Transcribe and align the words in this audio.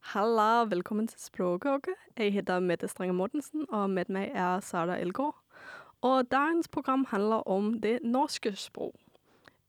Halla, 0.00 0.64
velkommen 0.64 1.08
til 1.08 1.20
Sprogkoke. 1.20 1.90
Jeg 2.18 2.32
hedder 2.32 2.60
Mette 2.60 2.88
Strenge 2.88 3.12
Mortensen, 3.14 3.66
og 3.68 3.90
med 3.90 4.04
mig 4.08 4.30
er 4.34 4.60
Sara 4.60 4.98
Elgaard. 4.98 5.36
Og 6.00 6.30
dagens 6.30 6.68
program 6.68 7.06
handler 7.08 7.36
om 7.36 7.80
det 7.80 7.98
norske 8.02 8.56
sprog. 8.56 8.94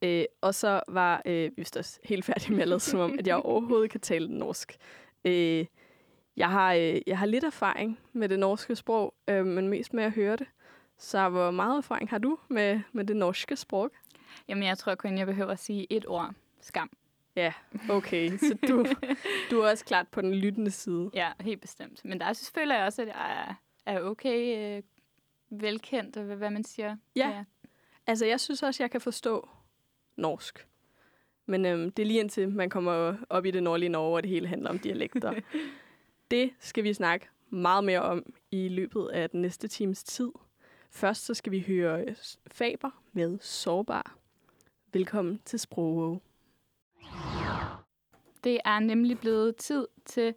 Øh, 0.02 0.24
og 0.42 0.56
så 0.56 0.82
var 0.88 1.22
øh, 1.26 1.52
vi 1.58 1.66
også 1.78 2.00
helt 2.04 2.26
færdige 2.26 2.54
med 2.54 2.62
at 2.62 2.68
lade, 2.68 2.80
som 2.80 3.00
om, 3.00 3.20
at 3.20 3.28
jeg 3.28 3.36
overhovedet 3.46 3.92
kan 3.92 4.00
tale 4.00 4.38
norsk. 4.38 4.78
Øh, 5.26 5.66
jeg, 6.38 6.50
har, 6.50 6.74
øh, 6.74 7.02
jeg 7.08 7.18
har 7.20 7.26
lidt 7.26 7.44
erfaring 7.44 8.00
med 8.14 8.30
det 8.30 8.40
norske 8.40 8.76
sprog, 8.76 9.14
øh, 9.28 9.46
men 9.46 9.70
mest 9.70 9.94
med 9.94 10.04
at 10.04 10.12
høre 10.12 10.36
det. 10.36 10.48
Så 10.98 11.30
hvor 11.30 11.52
meget 11.52 11.78
erfaring 11.78 12.10
har 12.10 12.18
du 12.18 12.38
med, 12.48 12.80
med 12.92 13.06
det 13.06 13.16
norske 13.16 13.56
sprog? 13.56 13.90
Jamen, 14.48 14.64
jeg 14.64 14.78
tror 14.78 14.96
kun, 14.96 15.18
jeg 15.18 15.28
behøver 15.28 15.52
at 15.52 15.60
sige 15.60 15.88
et 15.94 16.06
ord. 16.08 16.34
Skam. 16.62 16.90
Ja, 17.36 17.54
okay. 17.90 18.38
Så 18.38 18.58
du, 18.68 18.86
du 19.52 19.60
er 19.60 19.70
også 19.70 19.86
klart 19.86 20.08
på 20.08 20.22
den 20.22 20.36
lyttende 20.36 20.72
side. 20.72 21.10
Ja, 21.14 21.32
helt 21.40 21.62
bestemt. 21.62 22.06
Men 22.06 22.20
der 22.20 22.34
synes, 22.34 22.52
føler 22.52 22.76
jeg 22.76 22.86
også, 22.86 23.02
at 23.02 23.08
jeg 23.08 23.56
er, 23.86 24.02
okay 24.02 24.58
øh, 24.58 24.84
velkendt, 25.62 26.16
hvad, 26.16 26.36
hvad 26.36 26.50
man 26.50 26.64
siger. 26.64 26.98
Ja. 27.16 27.30
ja. 27.30 27.44
Altså, 28.08 28.26
jeg 28.26 28.40
synes 28.40 28.64
også, 28.64 28.84
jeg 28.84 28.92
kan 28.92 29.02
forstå 29.02 29.50
norsk. 30.16 30.68
Men 31.46 31.66
øhm, 31.66 31.92
det 31.92 32.04
er 32.04 32.08
lige 32.08 32.20
indtil 32.20 32.50
man 32.50 32.70
kommer 32.70 33.18
op 33.30 33.46
i 33.46 33.52
det 33.52 33.64
nordlige 33.64 33.90
Norge, 33.90 34.16
og 34.16 34.24
det 34.24 34.30
hele 34.30 34.48
handler 34.48 34.70
om 34.70 34.80
dialekter. 34.80 35.34
det 36.32 36.52
skal 36.60 36.84
vi 36.84 36.94
snakke 36.94 37.28
meget 37.50 37.84
mere 37.84 38.02
om 38.02 38.34
i 38.52 38.68
løbet 38.68 39.08
af 39.08 39.30
den 39.30 39.42
næste 39.42 39.68
times 39.68 40.04
tid. 40.04 40.32
Først 40.90 41.26
så 41.26 41.34
skal 41.34 41.52
vi 41.52 41.60
høre 41.68 42.16
Faber 42.52 43.04
med 43.12 43.40
Sårbar. 43.40 44.18
Velkommen 44.94 45.42
til 45.46 45.60
Sprog. 45.60 46.22
Det 48.44 48.60
er 48.66 48.80
nemlig 48.80 49.20
blevet 49.20 49.56
tid 49.56 49.88
til 50.06 50.36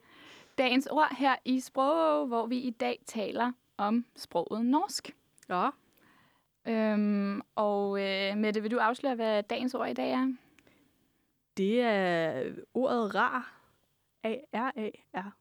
dagens 0.59 0.87
ord 0.87 1.17
her 1.19 1.37
i 1.45 1.61
Sprog, 1.61 2.27
hvor 2.27 2.47
vi 2.47 2.59
i 2.59 2.71
dag 2.71 3.03
taler 3.07 3.53
om 3.77 4.05
sproget 4.17 4.67
norsk. 4.67 5.17
Ja. 5.49 5.71
Øhm, 6.69 7.41
og 7.55 8.01
øh, 8.03 8.37
Mette, 8.37 8.63
vil 8.63 8.71
du 8.71 8.79
afsløre, 8.79 9.15
hvad 9.15 9.43
dagens 9.43 9.75
ord 9.75 9.91
i 9.91 9.93
dag 9.95 10.11
er? 10.11 10.35
Det 11.57 11.81
er 11.81 12.45
ordet 12.75 13.15
rar. 13.15 13.61
A-R-A-R. 14.23 15.37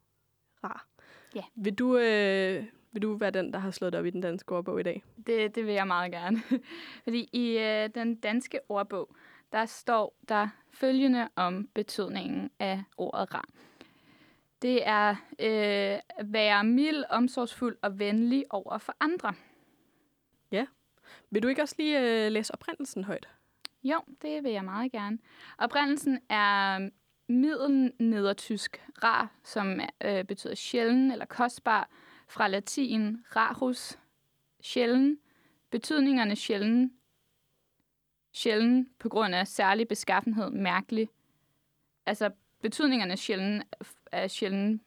Rar. 0.63 0.87
Ja. 1.35 1.43
Vil 1.55 1.73
du, 1.73 1.97
øh, 1.97 2.65
vil 2.91 3.01
du 3.01 3.13
være 3.13 3.31
den, 3.31 3.53
der 3.53 3.59
har 3.59 3.71
slået 3.71 3.95
op 3.95 4.05
i 4.05 4.09
den 4.09 4.21
danske 4.21 4.55
ordbog 4.55 4.79
i 4.79 4.83
dag? 4.83 5.03
Det, 5.27 5.55
det 5.55 5.65
vil 5.65 5.73
jeg 5.73 5.87
meget 5.87 6.11
gerne. 6.11 6.41
Fordi 7.03 7.29
i 7.33 7.57
øh, 7.57 7.89
den 7.95 8.15
danske 8.15 8.59
ordbog, 8.69 9.15
der 9.53 9.65
står 9.65 10.15
der 10.29 10.47
følgende 10.71 11.29
om 11.35 11.67
betydningen 11.73 12.51
af 12.59 12.83
ordet 12.97 13.33
rar. 13.33 13.49
Det 14.61 14.87
er 14.87 15.15
øh, 15.39 16.31
være 16.31 16.63
mild, 16.63 17.03
omsorgsfuld 17.09 17.77
og 17.81 17.99
venlig 17.99 18.45
over 18.49 18.77
for 18.77 18.95
andre. 18.99 19.33
Ja. 20.51 20.65
Vil 21.29 21.43
du 21.43 21.47
ikke 21.47 21.61
også 21.61 21.75
lige 21.77 22.25
øh, 22.25 22.31
læse 22.31 22.53
oprindelsen 22.53 23.03
højt? 23.03 23.29
Jo, 23.83 24.01
det 24.21 24.43
vil 24.43 24.51
jeg 24.51 24.65
meget 24.65 24.91
gerne. 24.91 25.17
Oprindelsen 25.57 26.19
er 26.29 26.89
middelnedertysk 27.27 28.83
rar, 29.03 29.31
som 29.43 29.79
øh, 30.05 30.23
betyder 30.23 30.55
sjælden 30.55 31.11
eller 31.11 31.25
kostbar, 31.25 31.89
fra 32.27 32.47
latin 32.47 33.25
rarus, 33.35 33.99
sjælden. 34.61 35.19
Betydningerne 35.69 36.35
sjælden, 36.35 36.93
sjælden 38.33 38.89
på 38.99 39.09
grund 39.09 39.35
af 39.35 39.47
særlig 39.47 39.87
beskaffenhed, 39.87 40.49
mærkelig. 40.49 41.09
Altså 42.05 42.29
betydningerne 42.61 43.17
sjælden 43.17 43.63
er 44.11 44.27
sjælden 44.27 44.81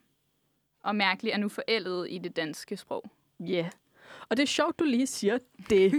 og 0.82 0.96
mærkelig 0.96 1.32
er 1.32 1.36
nu 1.36 1.48
forældet 1.48 2.06
i 2.10 2.18
det 2.18 2.36
danske 2.36 2.76
sprog. 2.76 3.04
Ja. 3.40 3.54
Yeah. 3.54 3.70
Og 4.28 4.36
det 4.36 4.42
er 4.42 4.46
sjovt, 4.46 4.78
du 4.78 4.84
lige 4.84 5.06
siger 5.06 5.38
det. 5.70 5.92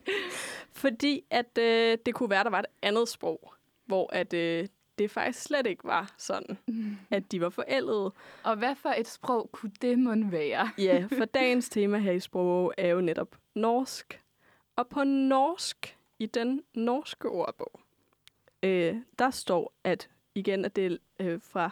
Fordi 0.82 1.24
at 1.30 1.58
øh, 1.58 1.98
det 2.06 2.14
kunne 2.14 2.30
være, 2.30 2.44
der 2.44 2.50
var 2.50 2.58
et 2.58 2.66
andet 2.82 3.08
sprog, 3.08 3.54
hvor 3.86 4.12
at, 4.12 4.32
øh, 4.32 4.68
det 4.98 5.10
faktisk 5.10 5.44
slet 5.44 5.66
ikke 5.66 5.84
var 5.84 6.14
sådan, 6.18 6.58
at 7.10 7.32
de 7.32 7.40
var 7.40 7.48
forældede. 7.48 8.12
Og 8.42 8.56
hvad 8.56 8.74
for 8.74 8.88
et 8.88 9.08
sprog 9.08 9.50
kunne 9.52 9.72
det 9.82 9.98
måtte 9.98 10.32
være? 10.32 10.70
ja, 10.78 11.06
for 11.18 11.24
dagens 11.40 11.68
tema 11.68 11.98
her 11.98 12.12
i 12.12 12.20
sprog 12.20 12.74
er 12.76 12.88
jo 12.88 13.00
netop 13.00 13.36
norsk. 13.54 14.20
Og 14.76 14.88
på 14.88 15.04
norsk, 15.04 15.96
i 16.18 16.26
den 16.26 16.62
norske 16.74 17.28
ordbog, 17.28 17.80
øh, 18.62 18.96
der 19.18 19.30
står, 19.30 19.72
at 19.84 20.10
igen, 20.34 20.64
at 20.64 20.76
det 20.76 20.86
er 20.86 20.96
øh, 21.20 21.40
fra 21.42 21.70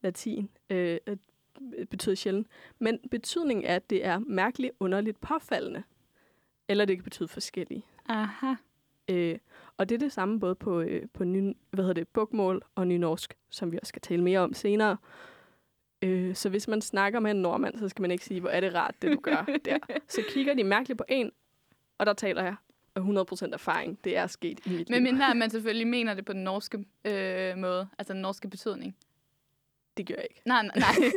latin, 0.00 0.50
øh, 0.70 0.98
betyder 1.90 2.14
sjældent, 2.14 2.46
men 2.78 2.98
betydningen 3.10 3.64
er, 3.64 3.76
at 3.76 3.90
det 3.90 4.04
er 4.04 4.18
mærkeligt, 4.18 4.72
underligt, 4.80 5.20
påfaldende. 5.20 5.82
Eller 6.68 6.84
det 6.84 6.96
kan 6.96 7.04
betyde 7.04 7.28
forskellige. 7.28 7.86
Aha. 8.08 8.54
Øh, 9.08 9.38
og 9.76 9.88
det 9.88 9.94
er 9.94 9.98
det 9.98 10.12
samme 10.12 10.40
både 10.40 10.54
på, 10.54 10.80
øh, 10.80 11.08
på 11.12 11.24
ny, 11.24 11.56
hvad 11.70 11.84
hedder 11.84 12.00
det, 12.00 12.08
bogmål 12.08 12.62
og 12.74 12.86
nynorsk, 12.86 13.38
som 13.50 13.72
vi 13.72 13.78
også 13.82 13.88
skal 13.88 14.02
tale 14.02 14.22
mere 14.22 14.40
om 14.40 14.54
senere. 14.54 14.96
Øh, 16.02 16.34
så 16.34 16.48
hvis 16.48 16.68
man 16.68 16.80
snakker 16.80 17.20
med 17.20 17.30
en 17.30 17.42
nordmand, 17.42 17.78
så 17.78 17.88
skal 17.88 18.02
man 18.02 18.10
ikke 18.10 18.24
sige, 18.24 18.40
hvor 18.40 18.50
er 18.50 18.60
det 18.60 18.74
rart, 18.74 18.94
det 19.02 19.12
du 19.12 19.20
gør 19.20 19.44
der. 19.64 19.78
Så 20.08 20.22
kigger 20.28 20.54
de 20.54 20.64
mærkeligt 20.64 20.98
på 20.98 21.04
en, 21.08 21.32
og 21.98 22.06
der 22.06 22.12
taler 22.12 22.42
jeg 22.42 22.54
100% 22.98 23.52
erfaring. 23.52 23.98
Det 24.04 24.16
er 24.16 24.26
sket 24.26 24.66
i 24.66 24.70
mit 24.70 24.90
Men 24.90 25.02
mindre, 25.02 25.30
at 25.30 25.36
man 25.36 25.50
selvfølgelig 25.56 25.86
mener 25.86 26.14
det 26.14 26.24
på 26.24 26.32
den 26.32 26.44
norske 26.44 26.84
øh, 27.04 27.58
måde, 27.58 27.88
altså 27.98 28.12
den 28.12 28.22
norske 28.22 28.48
betydning. 28.48 28.96
Det 29.96 30.06
gør 30.06 30.14
jeg 30.14 30.26
ikke. 30.30 30.42
Nej, 30.46 30.62
nej, 30.62 30.78
nej. 30.78 31.10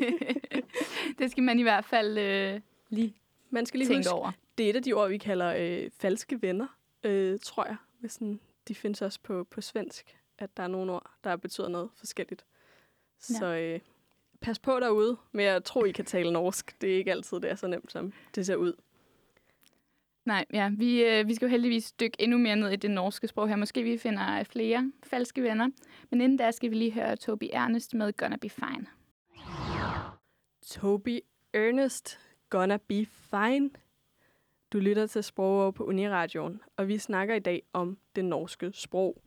det 1.19 1.31
skal 1.31 1.43
man 1.43 1.59
i 1.59 1.61
hvert 1.61 1.85
fald 1.85 2.17
øh, 2.17 2.61
lige 2.89 3.15
Man 3.49 3.65
skal 3.65 3.77
lige 3.77 3.87
tænke 3.87 3.99
huske, 3.99 4.11
over. 4.11 4.31
det 4.57 4.65
er 4.65 4.69
et 4.69 4.75
af 4.75 4.83
de 4.83 4.93
ord, 4.93 5.09
vi 5.09 5.17
kalder 5.17 5.55
øh, 5.57 5.89
falske 5.97 6.41
venner, 6.41 6.67
øh, 7.03 7.39
tror 7.43 7.65
jeg. 7.65 7.75
Hvis 7.99 8.11
sådan, 8.11 8.39
de 8.67 8.75
findes 8.75 9.01
også 9.01 9.19
på, 9.23 9.43
på 9.43 9.61
svensk, 9.61 10.17
at 10.37 10.57
der 10.57 10.63
er 10.63 10.67
nogle 10.67 10.91
ord, 10.91 11.11
der 11.23 11.35
betyder 11.35 11.67
noget 11.67 11.89
forskelligt. 11.95 12.45
Ja. 13.29 13.35
Så 13.35 13.45
øh, 13.45 13.79
pas 14.41 14.59
på 14.59 14.79
derude 14.79 15.17
med 15.31 15.45
at 15.45 15.63
tro, 15.63 15.83
I 15.83 15.91
kan 15.91 16.05
tale 16.05 16.33
norsk. 16.33 16.81
Det 16.81 16.93
er 16.93 16.97
ikke 16.97 17.11
altid, 17.11 17.39
det 17.39 17.51
er 17.51 17.55
så 17.55 17.67
nemt, 17.67 17.91
som 17.91 18.13
det 18.35 18.45
ser 18.45 18.55
ud. 18.55 18.73
Nej, 20.25 20.45
ja, 20.53 20.71
vi, 20.77 21.03
øh, 21.03 21.27
vi 21.27 21.35
skal 21.35 21.45
jo 21.45 21.49
heldigvis 21.49 21.91
dykke 21.91 22.21
endnu 22.21 22.37
mere 22.37 22.55
ned 22.55 22.69
i 22.69 22.75
det 22.75 22.91
norske 22.91 23.27
sprog 23.27 23.47
her. 23.47 23.55
Måske 23.55 23.83
vi 23.83 23.97
finder 23.97 24.43
flere 24.43 24.91
falske 25.03 25.43
venner. 25.43 25.69
Men 26.11 26.21
inden 26.21 26.37
da 26.37 26.51
skal 26.51 26.69
vi 26.69 26.75
lige 26.75 26.91
høre 26.91 27.15
Toby 27.15 27.45
Ernest 27.53 27.93
med 27.93 28.13
Gonna 28.17 28.35
Be 28.35 28.49
Fine. 28.49 28.85
Toby 30.65 31.19
Ernest, 31.53 32.19
Gonna 32.49 32.77
Be 32.77 33.05
Fine. 33.05 33.69
Du 34.73 34.79
lytter 34.79 35.07
til 35.07 35.23
Sprog 35.23 35.73
på 35.73 35.83
Uniradioen, 35.83 36.61
og 36.77 36.87
vi 36.87 36.97
snakker 36.97 37.35
i 37.35 37.39
dag 37.39 37.63
om 37.73 37.97
det 38.15 38.25
norske 38.25 38.71
sprog. 38.73 39.21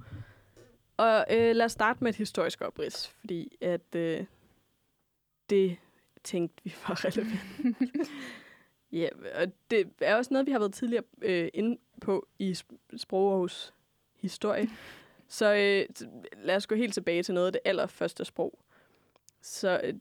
Og 0.97 1.27
øh, 1.31 1.57
lad 1.57 1.65
os 1.65 1.73
starte 1.73 2.05
med 2.05 2.11
et 2.11 2.17
historisk 2.17 2.61
oprids, 2.61 3.09
fordi 3.09 3.57
at 3.61 3.95
øh, 3.97 4.25
det 5.51 5.77
tænkte 6.25 6.65
vi 6.65 6.75
var 6.89 7.05
relevant. 7.05 8.09
ja, 8.93 9.09
og 9.35 9.47
det 9.71 9.91
er 10.01 10.15
også 10.17 10.35
noget, 10.35 10.47
vi 10.47 10.53
har 10.53 10.59
været 10.59 10.75
tidligere 10.75 11.05
øh, 11.23 11.49
inde 11.55 11.79
på 12.01 12.29
i 12.39 12.57
Sprogårs 12.97 13.75
historie. 14.17 14.69
Så 15.29 15.55
øh, 15.55 16.07
lad 16.37 16.57
os 16.57 16.67
gå 16.67 16.75
helt 16.75 16.95
tilbage 16.95 17.23
til 17.23 17.35
noget 17.35 17.47
af 17.47 17.53
det 17.53 17.61
allerførste 17.65 18.25
sprog. 18.25 18.59
Så 19.43 19.81
øh, 19.85 19.95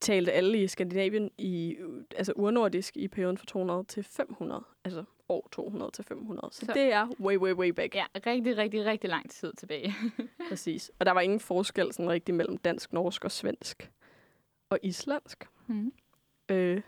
talte 0.00 0.32
alle 0.32 0.62
i 0.62 0.66
Skandinavien 0.68 1.30
i 1.38 1.76
altså 2.16 2.32
urnordisk 2.36 2.96
i 2.96 3.08
perioden 3.08 3.38
fra 3.38 3.46
200 3.46 3.84
til 3.84 4.02
500, 4.04 4.64
altså 4.84 5.04
år 5.28 5.48
200 5.52 5.90
til 5.90 6.04
500. 6.04 6.48
Så, 6.52 6.60
Så- 6.60 6.66
så 6.66 6.72
det 6.72 6.92
er 6.92 7.08
way, 7.20 7.36
way, 7.36 7.52
way 7.52 7.68
back. 7.68 7.94
Ja, 7.94 8.04
rigtig, 8.26 8.56
rigtig, 8.56 8.84
rigtig 8.84 9.10
lang 9.10 9.30
tid 9.30 9.52
tilbage. 9.58 9.94
Præcis. 10.48 10.90
Og 10.98 11.06
der 11.06 11.12
var 11.12 11.20
ingen 11.20 11.40
forskel 11.40 11.92
sådan 11.92 12.10
rigtig 12.10 12.34
mellem 12.34 12.56
dansk, 12.58 12.92
norsk 12.92 13.24
og 13.24 13.30
svensk. 13.30 13.90
Og 14.70 14.78
islandsk. 14.82 15.44
Mm. 15.66 15.92
Øh, 16.50 16.82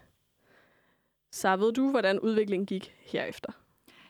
så 1.34 1.56
ved 1.56 1.72
du, 1.72 1.90
hvordan 1.90 2.20
udviklingen 2.20 2.66
gik 2.66 2.94
herefter? 2.98 3.52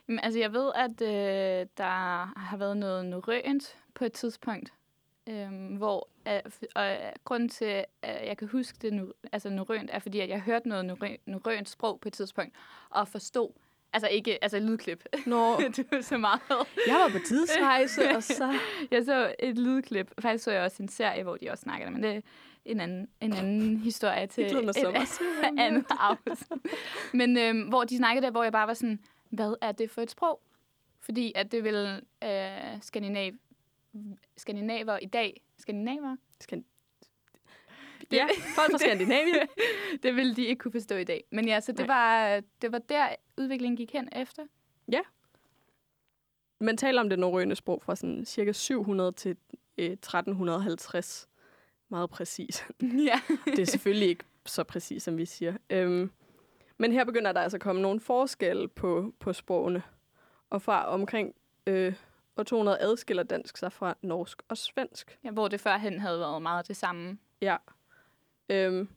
Jamen, 0.07 0.19
altså, 0.23 0.39
jeg 0.39 0.53
ved, 0.53 0.71
at 0.75 1.01
øh, 1.01 1.67
der 1.77 2.39
har 2.39 2.57
været 2.57 2.77
noget 2.77 3.05
norrønt 3.05 3.77
på 3.93 4.05
et 4.05 4.13
tidspunkt, 4.13 4.73
øh, 5.29 5.77
hvor 5.77 6.09
øh, 6.27 6.41
og, 6.75 6.91
øh, 6.91 7.11
grunden 7.23 7.49
til, 7.49 7.85
at 8.01 8.27
jeg 8.27 8.37
kan 8.37 8.47
huske 8.47 8.77
det 8.81 8.93
nu, 8.93 9.13
altså 9.31 9.49
norrønt, 9.49 9.89
er 9.93 9.99
fordi, 9.99 10.19
at 10.19 10.29
jeg 10.29 10.41
hørte 10.41 10.69
noget 10.69 10.91
norrø- 10.91 11.21
norrønt 11.25 11.69
sprog 11.69 11.99
på 11.99 12.07
et 12.07 12.13
tidspunkt, 12.13 12.55
og 12.89 13.07
forstod, 13.07 13.49
altså 13.95 14.07
ikke, 14.07 14.43
altså 14.43 14.59
lydklip, 14.59 15.05
Nå, 15.25 15.59
det 15.75 15.87
var 15.91 16.01
så 16.01 16.17
meget. 16.17 16.41
jeg 16.87 16.95
var 16.95 17.09
på 17.09 17.25
tidsrejse, 17.27 18.15
og 18.15 18.23
så... 18.23 18.59
Jeg 18.91 19.05
så 19.05 19.35
et 19.39 19.59
lydklip. 19.59 20.11
Faktisk 20.19 20.43
så 20.43 20.51
jeg 20.51 20.61
også 20.63 20.83
en 20.83 20.89
serie, 20.89 21.23
hvor 21.23 21.35
de 21.37 21.49
også 21.51 21.61
snakker 21.61 21.85
det, 21.85 21.93
men 21.93 22.03
det 22.03 22.15
er 22.15 22.21
en 22.65 22.79
anden, 22.79 23.07
en 23.21 23.33
anden 23.33 23.77
historie 23.77 24.27
til 24.33 24.45
et 24.45 24.65
meget. 24.65 25.59
andet 25.59 25.85
afsnit. 25.99 26.47
Men 27.13 27.37
øhm, 27.37 27.61
hvor 27.61 27.83
de 27.83 27.97
snakkede 27.97 28.25
der, 28.25 28.31
hvor 28.31 28.43
jeg 28.43 28.51
bare 28.51 28.67
var 28.67 28.73
sådan, 28.73 28.99
hvad 29.29 29.55
er 29.61 29.71
det 29.71 29.89
for 29.89 30.01
et 30.01 30.11
sprog? 30.11 30.41
Fordi 30.99 31.31
at 31.35 31.51
det 31.51 31.63
vil 31.63 32.01
øh, 32.23 32.81
skandinav, 32.81 33.31
skandinaver 34.37 34.97
i 34.97 35.05
dag, 35.05 35.41
skandinaver? 35.57 36.15
Skal... 38.05 38.17
Ja, 38.17 38.27
folk 38.55 38.71
fra 38.71 38.77
Skandinavien. 38.77 39.47
det 40.03 40.15
ville 40.15 40.35
de 40.35 40.45
ikke 40.45 40.59
kunne 40.59 40.71
forstå 40.71 40.95
i 40.95 41.03
dag. 41.03 41.23
Men 41.31 41.47
ja, 41.47 41.59
så 41.59 41.71
det, 41.71 41.87
Nej. 41.87 41.97
var, 41.97 42.41
det 42.61 42.71
var 42.71 42.79
der, 42.79 43.07
udviklingen 43.37 43.77
gik 43.77 43.93
hen 43.93 44.09
efter. 44.11 44.43
Man 46.59 46.77
taler 46.77 47.01
om 47.01 47.09
det 47.09 47.19
norrøne 47.19 47.55
sprog 47.55 47.81
fra 47.81 47.95
sådan 47.95 48.25
cirka 48.25 48.51
700 48.51 49.11
til 49.11 49.37
øh, 49.77 49.85
1350. 49.91 51.29
Meget 51.89 52.09
præcis. 52.09 52.65
ja. 53.09 53.21
Det 53.45 53.59
er 53.59 53.65
selvfølgelig 53.65 54.07
ikke 54.07 54.23
så 54.45 54.63
præcis, 54.63 55.03
som 55.03 55.17
vi 55.17 55.25
siger. 55.25 55.53
Øhm, 55.69 56.11
men 56.77 56.91
her 56.91 57.03
begynder 57.05 57.31
der 57.31 57.41
altså 57.41 57.57
at 57.57 57.61
komme 57.61 57.81
nogle 57.81 57.99
forskelle 57.99 58.67
på, 58.67 59.13
på 59.19 59.33
sprogene. 59.33 59.83
Og 60.49 60.61
fra 60.61 60.87
omkring 60.87 61.35
øh, 61.67 61.93
år 62.37 62.43
200 62.43 62.77
adskiller 62.79 63.23
dansk 63.23 63.57
sig 63.57 63.71
fra 63.71 63.97
norsk 64.01 64.41
og 64.49 64.57
svensk. 64.57 65.19
ja. 65.23 65.31
Hvor 65.31 65.47
det 65.47 65.59
førhen 65.59 65.99
havde 65.99 66.19
været 66.19 66.41
meget 66.41 66.67
det 66.67 66.77
samme. 66.77 67.17
Ja. 67.41 67.57
Øhm, 68.49 68.87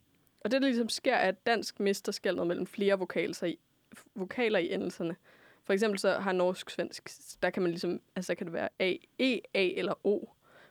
og 0.40 0.50
det, 0.50 0.62
der 0.62 0.68
ligesom 0.68 0.88
sker, 0.88 1.14
er, 1.14 1.28
at 1.28 1.46
dansk 1.46 1.80
mister 1.80 2.12
skældet 2.12 2.46
mellem 2.46 2.66
flere 2.66 2.98
vokaler 2.98 3.44
i, 3.44 3.58
vokaler 4.14 4.58
i 4.58 4.72
endelserne. 4.72 5.16
For 5.64 5.72
eksempel 5.72 5.98
så 5.98 6.12
har 6.12 6.32
norsk-svensk, 6.32 7.08
der 7.42 7.50
kan 7.50 7.62
man 7.62 7.70
ligesom, 7.70 8.00
altså 8.16 8.34
kan 8.34 8.46
det 8.46 8.52
være 8.54 8.68
A, 8.78 8.94
E, 9.18 9.40
A 9.54 9.68
eller 9.76 10.06
O. 10.06 10.26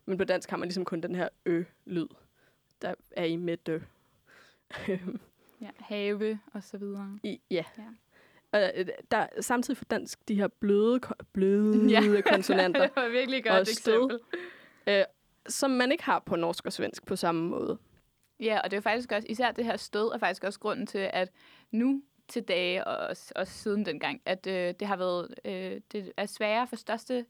Men 0.05 0.17
på 0.17 0.23
dansk 0.23 0.49
har 0.49 0.57
man 0.57 0.67
ligesom 0.67 0.85
kun 0.85 1.01
den 1.01 1.15
her 1.15 1.29
ø-lyd, 1.45 2.07
der 2.81 2.93
er 3.11 3.23
i 3.25 3.35
midt 3.35 3.69
ø. 3.69 3.79
Ja. 5.61 5.69
Have 5.79 6.39
og 6.53 6.63
så 6.63 6.77
videre. 6.77 7.19
I, 7.23 7.41
ja. 7.51 7.63
Ja. 7.77 7.83
Og 8.51 8.71
øh, 8.75 8.87
der 9.11 9.17
er 9.17 9.41
samtidig 9.41 9.77
for 9.77 9.85
dansk 9.85 10.27
de 10.27 10.35
her 10.35 10.47
bløde, 10.47 10.99
bløde 11.33 11.87
ja. 11.89 12.21
konsonanter, 12.31 12.81
det 12.81 12.95
var 12.95 13.09
virkelig 13.09 13.39
et 13.39 13.47
Og 13.47 13.57
godt 13.57 13.67
stød. 13.67 13.93
eksempel. 14.11 14.19
øh, 14.87 15.03
som 15.47 15.71
man 15.71 15.91
ikke 15.91 16.03
har 16.03 16.19
på 16.19 16.35
norsk 16.35 16.65
og 16.65 16.73
svensk 16.73 17.05
på 17.05 17.15
samme 17.15 17.49
måde. 17.49 17.77
Ja, 18.39 18.59
og 18.63 18.71
det 18.71 18.77
er 18.77 18.81
faktisk 18.81 19.11
også, 19.11 19.27
især 19.29 19.51
det 19.51 19.65
her 19.65 19.77
stød 19.77 20.11
er 20.13 20.17
faktisk 20.17 20.43
også 20.43 20.59
grunden 20.59 20.87
til, 20.87 21.09
at 21.13 21.29
nu 21.71 22.01
til 22.27 22.43
dage, 22.43 22.87
og 22.87 23.07
også, 23.07 23.33
også 23.35 23.53
siden 23.53 23.85
dengang, 23.85 24.21
at 24.25 24.47
øh, 24.47 24.73
det 24.79 24.87
har 24.87 24.95
været, 24.95 25.35
øh, 25.45 25.81
det 25.91 26.11
er 26.17 26.25
sværere 26.25 26.67
for 26.67 26.75
største 26.75 27.25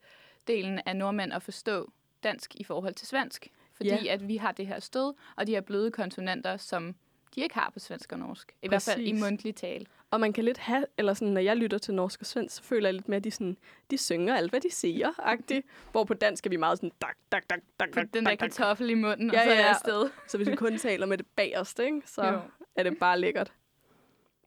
delen 0.48 0.80
af 0.86 0.96
nordmænd 0.96 1.34
at 1.34 1.44
forstå 1.44 1.92
dansk 2.24 2.56
i 2.56 2.64
forhold 2.64 2.94
til 2.94 3.08
svensk. 3.08 3.48
Fordi 3.74 3.90
Ja. 3.90 4.14
at 4.14 4.28
vi 4.28 4.38
har 4.38 4.52
det 4.52 4.68
her 4.68 4.80
stød, 4.80 5.14
og 5.36 5.48
de 5.48 5.52
her 5.52 5.62
bløde 5.62 5.92
konsonanter, 5.92 6.58
som 6.58 6.96
de 7.36 7.42
ikke 7.42 7.56
har 7.56 7.70
på 7.70 7.80
svensk 7.80 8.12
og 8.12 8.20
norsk. 8.20 8.56
I 8.62 8.68
hvert 8.68 8.82
fald 8.82 9.02
i 9.02 9.12
Præcis. 9.12 9.24
mundtlig 9.24 9.56
tale. 9.56 9.86
Og 10.12 10.20
man 10.20 10.34
kan 10.34 10.44
lidt 10.44 10.58
have, 10.58 10.86
eller 10.98 11.14
sådan, 11.14 11.34
når 11.34 11.42
jeg 11.42 11.58
lytter 11.58 11.78
til 11.78 11.94
norsk 11.94 12.20
og 12.20 12.26
svensk, 12.26 12.56
så 12.56 12.64
føler 12.64 12.88
jeg 12.88 12.94
lidt 12.94 13.10
med, 13.10 13.18
at 13.18 13.24
de, 13.24 13.32
sådan, 13.32 13.58
de 13.92 13.98
synger 13.98 14.36
alt, 14.36 14.50
hvad 14.50 14.62
de 14.62 14.72
siger, 14.72 15.12
agtigt. 15.20 15.66
Hvor 15.92 16.04
på 16.04 16.14
dansk 16.14 16.46
er 16.46 16.50
vi 16.50 16.56
meget 16.56 16.78
sådan, 16.78 16.92
dak, 17.02 17.18
dak, 17.32 17.50
dak, 17.50 17.60
dak, 17.80 17.96
dak, 17.96 18.14
den 18.14 18.26
der 18.26 18.32
dak, 18.32 18.38
kartoffel 18.38 18.90
i 18.90 18.94
munden, 18.94 19.32
Ja, 19.32 19.40
og 19.40 19.46
så 19.46 19.52
er 19.52 19.60
ja, 19.60 19.70
afsted. 19.70 20.10
Så 20.28 20.38
hvis 20.38 20.50
vi 20.50 20.56
kun 20.56 20.78
taler 20.78 21.06
med 21.06 21.18
det 21.18 21.26
bagerste, 21.36 21.86
ikke, 21.86 22.02
så 22.06 22.26
jo. 22.26 22.40
er 22.76 22.84
det 22.84 23.00
bare 23.00 23.20
lækkert. 23.20 23.54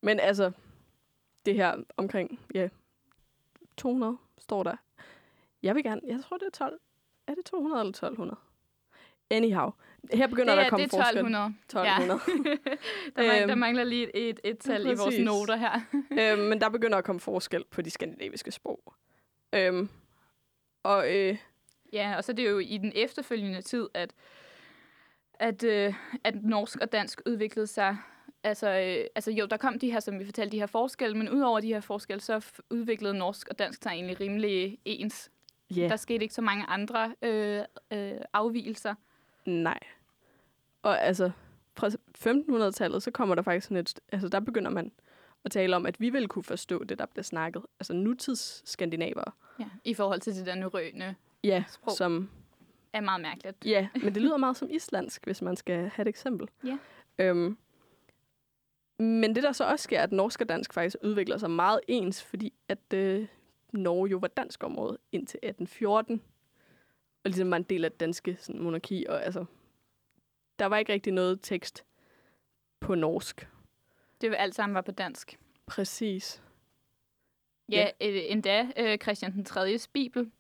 Men 0.03 0.21
altså, 0.21 0.53
det 1.47 1.55
her 1.55 1.76
omkring, 1.97 2.41
ja, 2.55 2.69
200 3.76 4.17
står 4.38 4.62
der. 4.62 4.76
Jeg 5.62 5.75
vil 5.75 5.85
gerne, 5.85 6.00
jeg 6.06 6.21
tror 6.29 6.37
det 6.37 6.47
er 6.47 6.50
12. 6.50 6.81
Er 7.26 7.35
det 7.35 7.44
200 7.44 7.81
eller 7.81 7.91
1200? 7.91 8.41
Anyhow, 9.31 9.71
her 10.12 10.26
begynder 10.26 10.55
det 10.55 10.56
der 10.56 10.62
er, 10.62 10.64
at 10.67 10.70
komme 10.70 10.85
det 10.85 10.93
er 10.93 10.97
forskel. 10.97 11.19
1200. 11.19 11.55
1200. 11.64 12.20
der, 13.17 13.23
mangler, 13.23 13.47
der 13.47 13.50
Øhm, 13.50 13.58
mangler 13.58 13.85
lige 13.85 14.17
et, 14.17 14.29
et, 14.29 14.41
et 14.44 14.58
tal 14.58 14.82
i 14.82 14.85
vores 14.87 15.00
præcis. 15.00 15.25
noter 15.25 15.56
her. 15.56 15.81
øhm, 16.20 16.43
men 16.43 16.61
der 16.61 16.69
begynder 16.69 16.99
at 16.99 17.05
komme 17.05 17.20
forskel 17.20 17.64
på 17.70 17.82
de 17.82 17.91
skandinaviske 17.91 18.50
sprog. 18.50 18.94
Øhm, 19.55 19.88
og 20.82 21.17
øh, 21.17 21.37
Ja, 21.93 22.14
og 22.17 22.25
så 22.25 22.32
er 22.32 22.37
det 22.37 22.50
jo 22.50 22.58
i 22.58 22.79
den 22.79 22.93
efterfølgende 22.94 23.62
tid, 23.62 23.88
at, 23.94 24.14
at, 25.35 25.64
øh, 25.64 25.94
at 26.25 26.43
norsk 26.43 26.79
og 26.81 26.93
dansk 26.93 27.20
udviklede 27.26 27.67
sig. 27.67 27.97
Altså, 28.43 28.69
øh, 28.69 29.06
altså 29.14 29.31
jo, 29.31 29.47
der 29.47 29.56
kom 29.56 29.79
de 29.79 29.93
her, 29.93 30.00
som 30.00 30.19
vi 30.19 30.25
fortalte, 30.25 30.52
de 30.52 30.58
her 30.58 30.67
forskelle, 30.67 31.17
men 31.17 31.31
udover 31.31 31.61
de 31.61 31.67
her 31.69 31.81
forskelle, 31.81 32.20
så 32.20 32.47
udviklede 32.70 33.14
norsk 33.14 33.49
og 33.49 33.58
dansk 33.58 33.82
sig 33.82 33.91
egentlig 33.91 34.20
rimelig 34.20 34.79
ens. 34.85 35.31
ja, 35.76 35.88
Der 35.88 35.97
skete 35.97 36.23
ikke 36.23 36.35
så 36.35 36.43
mange 36.43 36.64
andre 36.64 37.14
øh, 37.23 37.61
øh, 37.93 38.12
afvielser. 38.32 38.94
Nej. 39.50 39.79
Og 40.82 41.02
altså, 41.02 41.31
fra 41.76 41.88
1500-tallet, 42.19 43.02
så 43.02 43.11
kommer 43.11 43.35
der 43.35 43.43
faktisk 43.43 43.67
sådan 43.67 43.76
et, 43.76 44.00
altså 44.12 44.29
der 44.29 44.41
begynder 44.41 44.70
man 44.70 44.93
at 45.44 45.50
tale 45.50 45.76
om, 45.76 45.87
at 45.87 46.00
vi 46.00 46.11
vil 46.11 46.29
kunne 46.29 46.43
forstå 46.44 46.85
det, 46.85 46.99
der 46.99 47.06
bliver 47.06 47.23
snakket. 47.25 47.62
Altså 47.81 47.93
nutids 47.93 48.62
skandinavere. 48.70 49.32
Ja, 49.58 49.64
I 49.85 49.94
forhold 49.94 50.20
til 50.20 50.35
det 50.35 50.47
der 50.47 50.55
norrøne 50.55 51.17
Ja, 51.44 51.64
Sprog. 51.69 51.97
som, 51.97 52.31
er 52.93 53.00
meget 53.00 53.20
mærkeligt. 53.20 53.56
ja, 53.64 53.88
men 53.94 54.14
det 54.14 54.23
lyder 54.23 54.37
meget 54.47 54.56
som 54.56 54.70
islandsk, 54.70 55.25
hvis 55.25 55.43
man 55.43 55.56
skal 55.56 55.88
have 55.88 56.02
et 56.02 56.08
eksempel. 56.08 56.49
Ja. 56.64 56.79
Øhm, 57.19 57.56
men 58.99 59.35
det 59.35 59.43
der 59.43 59.52
så 59.52 59.64
også 59.64 59.82
sker, 59.82 59.99
er, 59.99 60.02
at 60.02 60.12
norsk 60.12 60.41
og 60.41 60.49
dansk 60.49 60.75
faktisk 60.75 60.97
udvikler 61.05 61.38
sig 61.38 61.50
meget 61.50 61.81
ens, 61.88 62.23
fordi 62.23 62.52
at 62.69 62.93
øh, 62.94 63.26
Norge 63.73 64.08
jo 64.08 64.17
var 64.19 64.29
dansk 64.29 64.64
område 64.64 64.99
indtil 65.12 65.38
1814. 65.43 66.23
Og 67.25 67.31
ligesom 67.31 67.51
var 67.51 67.57
en 67.57 67.63
del 67.63 67.85
af 67.85 67.91
det 67.91 68.01
danske 68.01 68.37
sådan, 68.41 68.61
monarki. 68.63 69.07
Og 69.09 69.25
altså, 69.25 69.45
der 70.59 70.67
var 70.67 70.77
ikke 70.79 70.93
rigtig 70.93 71.13
noget 71.13 71.39
tekst 71.43 71.85
på 72.81 72.95
norsk. 72.95 73.49
Det 74.21 74.31
var 74.31 74.37
alt 74.37 74.55
sammen 74.55 74.75
var 74.75 74.81
på 74.81 74.93
dansk. 74.93 75.39
Præcis. 75.67 76.43
Ja, 77.69 77.89
øh, 78.01 78.19
endda 78.27 78.69
øh, 78.77 78.99
Christian 78.99 79.33
den 79.33 79.45
3. 79.45 79.79
bibel 79.93 80.31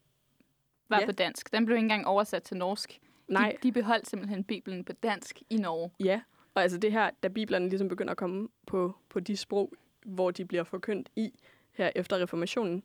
var 0.88 1.00
Ja. 1.00 1.06
på 1.06 1.12
dansk. 1.12 1.52
Den 1.52 1.64
blev 1.66 1.76
ikke 1.76 1.84
engang 1.84 2.06
oversat 2.06 2.42
til 2.42 2.56
norsk. 2.56 3.00
Nej, 3.28 3.50
De, 3.62 3.68
de 3.68 3.72
beholdt 3.72 4.06
simpelthen 4.08 4.44
Bibelen 4.44 4.84
på 4.84 4.92
dansk 4.92 5.42
i 5.50 5.56
Norge. 5.56 5.90
ja. 6.00 6.20
Og 6.54 6.62
altså 6.62 6.78
det 6.78 6.92
her, 6.92 7.10
da 7.22 7.28
biblerne 7.28 7.68
ligesom 7.68 7.88
begynder 7.88 8.10
at 8.10 8.16
komme 8.16 8.48
på, 8.66 8.94
på 9.08 9.20
de 9.20 9.36
sprog, 9.36 9.72
hvor 10.06 10.30
de 10.30 10.44
bliver 10.44 10.64
forkyndt 10.64 11.08
i 11.16 11.32
her 11.72 11.90
efter 11.94 12.18
reformationen, 12.22 12.82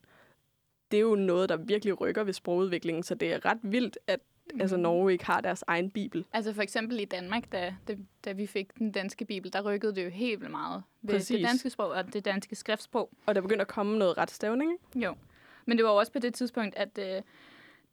det 0.92 0.98
er 0.98 1.02
jo 1.02 1.16
noget, 1.16 1.50
der 1.50 1.58
virkelig 1.58 2.02
rykker 2.02 2.24
ved 2.24 2.34
sprogudviklingen, 2.34 3.04
så 3.04 3.16
det 3.16 3.34
er 3.34 3.46
ret 3.46 3.60
vildt, 3.64 3.98
at 4.08 4.20
Mhm. 4.52 4.62
altså, 4.62 4.78
Norge 4.78 5.12
ikke 5.12 5.26
har 5.26 5.42
deres 5.42 5.64
egen 5.68 5.90
bibel. 5.92 6.26
Altså 6.34 6.54
for 6.54 6.62
eksempel 6.62 7.00
i 7.00 7.06
Danmark, 7.06 7.52
da, 7.52 7.76
da, 7.88 7.96
da 8.26 8.32
vi 8.32 8.48
fik 8.48 8.78
den 8.80 8.92
danske 8.92 9.26
bibel, 9.26 9.54
der 9.54 9.62
rykkede 9.62 9.96
det 9.96 10.06
jo 10.06 10.10
helt 10.10 10.40
vildt 10.40 10.52
meget 10.52 10.84
ved 11.02 11.14
Præcis. 11.16 11.36
det 11.38 11.46
danske 11.48 11.70
sprog 11.70 11.90
og 11.90 12.14
det 12.14 12.26
danske 12.26 12.56
skriftsprog. 12.56 13.10
Og 13.26 13.36
der 13.36 13.42
begynder 13.42 13.62
at 13.62 13.68
komme 13.68 13.98
noget 13.98 14.18
retstavning, 14.18 14.72
ikke? 14.72 15.06
Jo. 15.06 15.16
Men 15.66 15.78
det 15.78 15.86
var 15.86 15.92
også 15.92 16.12
på 16.12 16.20
det 16.20 16.34
tidspunkt, 16.34 16.76
at 16.76 16.98
øh, 16.98 17.22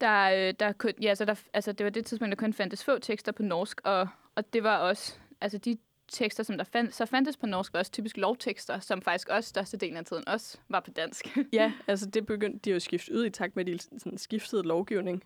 der, 0.01 0.49
øh, 0.49 0.55
der, 0.61 0.73
kun, 0.73 0.93
ja, 1.03 1.15
så 1.15 1.25
der, 1.25 1.35
altså, 1.55 1.73
det 1.73 1.85
var 1.85 1.91
det 1.91 2.07
tidspunkt, 2.07 2.31
der 2.31 2.37
kun 2.37 2.53
fandtes 2.53 2.85
få 2.85 2.99
tekster 2.99 3.33
på 3.33 3.43
norsk, 3.43 3.81
og, 3.85 4.09
og 4.35 4.53
det 4.53 4.63
var 4.63 4.79
også, 4.79 5.19
altså 5.41 5.59
de 5.59 5.77
tekster, 6.13 6.43
som 6.43 6.59
der 6.59 6.65
fand, 6.65 6.93
så 6.93 7.07
fandtes 7.07 7.37
på 7.37 7.47
norsk, 7.47 7.73
var 7.73 7.79
også 7.79 7.93
typisk 7.93 8.17
lovtekster, 8.17 8.81
som 8.81 9.03
faktisk 9.03 9.29
også 9.29 9.49
størstedelen 9.49 9.97
af 9.97 10.05
tiden 10.05 10.29
også 10.29 10.59
var 10.69 10.81
på 10.81 10.91
dansk. 10.91 11.37
Ja, 11.53 11.73
altså 11.87 12.07
det 12.07 12.27
begyndte 12.27 12.59
de 12.59 12.71
jo 12.71 12.77
at 12.77 12.83
skifte 12.83 13.15
ud 13.15 13.25
i 13.25 13.31
takt 13.31 13.57
med, 13.57 13.69
at 13.69 13.73
de 13.73 13.99
sådan, 13.99 14.19
skiftede 14.19 14.63
lovgivning. 14.63 15.25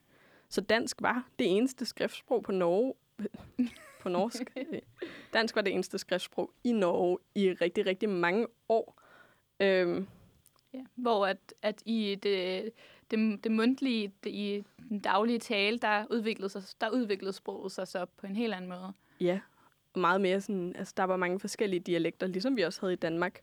Så 0.48 0.60
dansk 0.60 1.02
var 1.02 1.28
det 1.38 1.56
eneste 1.56 1.86
skriftsprog 1.86 2.42
på 2.42 2.52
Norge, 2.52 2.94
på 4.02 4.08
norsk. 4.08 4.42
dansk 5.32 5.56
var 5.56 5.62
det 5.62 5.72
eneste 5.72 5.98
skriftsprog 5.98 6.50
i 6.64 6.72
Norge 6.72 7.18
i 7.34 7.52
rigtig, 7.52 7.86
rigtig 7.86 8.08
mange 8.08 8.46
år. 8.68 9.02
Øhm, 9.60 10.06
Ja. 10.76 10.84
Hvor 10.94 11.26
at, 11.26 11.54
at 11.62 11.82
i 11.86 12.14
det, 12.22 12.70
det, 13.10 13.44
det 13.44 13.52
mundtlige, 13.52 14.12
det, 14.24 14.30
i 14.30 14.64
den 14.88 15.00
daglige 15.00 15.38
tale, 15.38 15.78
der 15.78 16.04
udviklede, 16.10 16.48
sig, 16.48 16.62
der 16.80 16.90
udviklede 16.90 17.32
sproget 17.32 17.72
sig 17.72 17.88
så 17.88 18.04
på 18.04 18.26
en 18.26 18.36
helt 18.36 18.54
anden 18.54 18.68
måde. 18.70 18.92
ja, 19.20 19.40
meget 19.96 20.20
mere 20.20 20.40
sådan, 20.40 20.76
altså 20.76 20.94
der 20.96 21.04
var 21.04 21.16
mange 21.16 21.40
forskellige 21.40 21.80
dialekter, 21.80 22.26
ligesom 22.26 22.56
vi 22.56 22.62
også 22.62 22.80
havde 22.80 22.92
i 22.92 22.96
Danmark. 22.96 23.40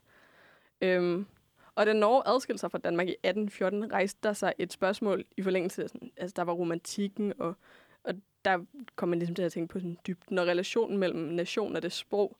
Øhm, 0.80 1.26
og 1.74 1.86
da 1.86 1.92
Norge 1.92 2.22
adskilte 2.26 2.60
sig 2.60 2.70
fra 2.70 2.78
Danmark 2.78 3.08
i 3.08 3.10
1814, 3.10 3.92
rejste 3.92 4.20
der 4.22 4.32
sig 4.32 4.52
et 4.58 4.72
spørgsmål 4.72 5.24
i 5.36 5.42
forlængelse 5.42 5.82
af 5.82 5.88
sådan, 5.88 6.10
altså 6.16 6.34
der 6.36 6.42
var 6.42 6.52
romantikken, 6.52 7.32
og, 7.38 7.54
og 8.04 8.14
der 8.44 8.64
kom 8.96 9.08
man 9.08 9.18
ligesom 9.18 9.34
til 9.34 9.42
at 9.42 9.52
tænke 9.52 9.72
på 9.72 9.78
sådan 9.78 9.98
dybden 10.06 10.38
og 10.38 10.46
relationen 10.46 10.98
mellem 10.98 11.20
nation 11.20 11.76
og 11.76 11.82
det 11.82 11.92
sprog. 11.92 12.36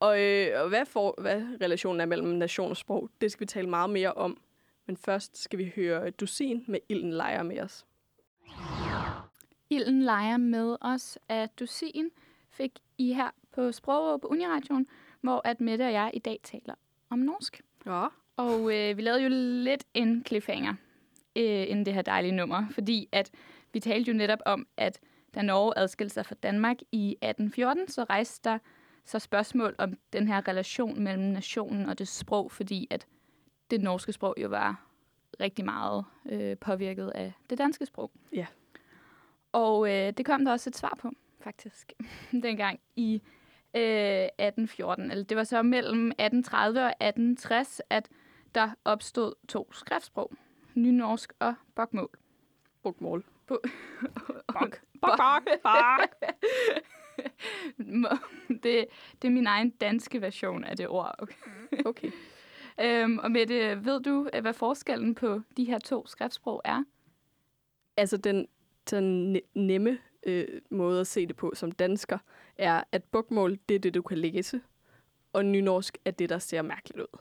Og, 0.00 0.22
øh, 0.22 0.62
og 0.62 0.68
hvad, 0.68 0.86
for, 0.86 1.14
hvad 1.20 1.42
relationen 1.60 2.00
er 2.00 2.06
mellem 2.06 2.28
nation 2.28 2.70
og 2.70 2.76
sprog, 2.76 3.10
det 3.20 3.32
skal 3.32 3.40
vi 3.40 3.46
tale 3.46 3.68
meget 3.68 3.90
mere 3.90 4.12
om. 4.12 4.40
Men 4.86 4.96
først 4.96 5.42
skal 5.42 5.58
vi 5.58 5.72
høre 5.76 6.10
Dusin 6.10 6.64
med 6.68 6.80
Ilden 6.88 7.12
leger 7.12 7.42
med 7.42 7.60
os. 7.60 7.86
Ilden 9.70 10.02
leger 10.02 10.36
med 10.36 10.76
os 10.80 11.18
af 11.28 11.48
Dusin 11.48 12.10
fik 12.50 12.72
i 12.98 13.12
her 13.12 13.30
på 13.52 13.72
Sprog 13.72 14.20
på 14.20 14.26
Uniradioen, 14.26 14.86
hvor 15.20 15.40
at 15.44 15.60
Mette 15.60 15.82
og 15.82 15.92
jeg 15.92 16.10
i 16.14 16.18
dag 16.18 16.40
taler 16.42 16.74
om 17.10 17.18
norsk. 17.18 17.62
Ja. 17.86 18.06
Og 18.36 18.60
øh, 18.74 18.96
vi 18.96 19.02
lavede 19.02 19.22
jo 19.22 19.28
lidt 19.64 19.84
en 19.94 20.24
cliffhanger 20.26 20.74
øh, 21.36 21.70
inden 21.70 21.86
det 21.86 21.94
her 21.94 22.02
dejlige 22.02 22.32
nummer, 22.32 22.68
fordi 22.70 23.08
at 23.12 23.30
vi 23.72 23.80
talte 23.80 24.10
jo 24.10 24.16
netop 24.16 24.38
om, 24.46 24.66
at 24.76 25.00
da 25.34 25.42
Norge 25.42 25.72
adskilte 25.78 26.14
sig 26.14 26.26
fra 26.26 26.34
Danmark 26.34 26.76
i 26.92 27.10
1814, 27.10 27.88
så 27.88 28.04
rejste 28.04 28.50
der 28.50 28.58
så 29.04 29.18
spørgsmål 29.18 29.74
om 29.78 29.94
den 30.12 30.28
her 30.28 30.48
relation 30.48 31.02
mellem 31.02 31.24
nationen 31.24 31.88
og 31.88 31.98
det 31.98 32.08
sprog, 32.08 32.52
fordi 32.52 32.86
at 32.90 33.06
det 33.70 33.80
norske 33.80 34.12
sprog 34.12 34.34
jo 34.42 34.48
var 34.48 34.86
rigtig 35.40 35.64
meget 35.64 36.04
øh, 36.28 36.56
påvirket 36.56 37.08
af 37.08 37.32
det 37.50 37.58
danske 37.58 37.86
sprog. 37.86 38.10
Ja. 38.32 38.46
Og 39.52 39.88
øh, 39.88 40.12
det 40.12 40.26
kom 40.26 40.44
der 40.44 40.52
også 40.52 40.70
et 40.70 40.76
svar 40.76 40.96
på, 40.98 41.10
faktisk, 41.46 41.92
dengang 42.42 42.80
i 42.96 43.22
øh, 43.76 43.80
1814. 43.82 45.10
Eller 45.10 45.24
det 45.24 45.36
var 45.36 45.44
så 45.44 45.62
mellem 45.62 46.06
1830 46.08 46.80
og 46.80 46.86
1860, 46.88 47.80
at 47.90 48.08
der 48.54 48.70
opstod 48.84 49.34
to 49.48 49.72
skriftsprog. 49.72 50.32
Nynorsk 50.74 51.32
og 51.38 51.54
bokmål. 51.74 52.08
Bokmål. 52.82 53.24
Bo- 53.46 53.56
Bok. 54.52 54.80
Bok, 55.02 55.18
bok, 55.18 55.42
bok. 55.62 56.32
det, 58.48 58.86
det 59.22 59.28
er 59.28 59.30
min 59.30 59.46
egen 59.46 59.70
danske 59.70 60.20
version 60.20 60.64
af 60.64 60.76
det 60.76 60.88
ord. 60.88 61.14
Okay. 61.18 61.34
Okay. 61.84 62.10
Øhm, 62.80 63.18
og 63.18 63.30
Mette, 63.30 63.84
ved 63.84 64.00
du, 64.00 64.28
øh, 64.34 64.40
hvad 64.40 64.52
forskellen 64.52 65.14
på 65.14 65.40
de 65.56 65.64
her 65.64 65.78
to 65.78 66.06
skriftsprog 66.06 66.62
er? 66.64 66.84
Altså, 67.96 68.16
den, 68.16 68.46
den 68.90 69.36
ne- 69.36 69.50
nemme 69.54 69.98
øh, 70.26 70.60
måde 70.70 71.00
at 71.00 71.06
se 71.06 71.26
det 71.26 71.36
på 71.36 71.52
som 71.54 71.72
dansker, 71.72 72.18
er, 72.56 72.82
at 72.92 73.04
bokmål, 73.04 73.58
det 73.68 73.74
er 73.74 73.78
det, 73.78 73.94
du 73.94 74.02
kan 74.02 74.18
læse, 74.18 74.60
og 75.32 75.44
nynorsk 75.44 75.98
er 76.04 76.10
det, 76.10 76.28
der 76.28 76.38
ser 76.38 76.62
mærkeligt 76.62 77.00
ud. 77.00 77.18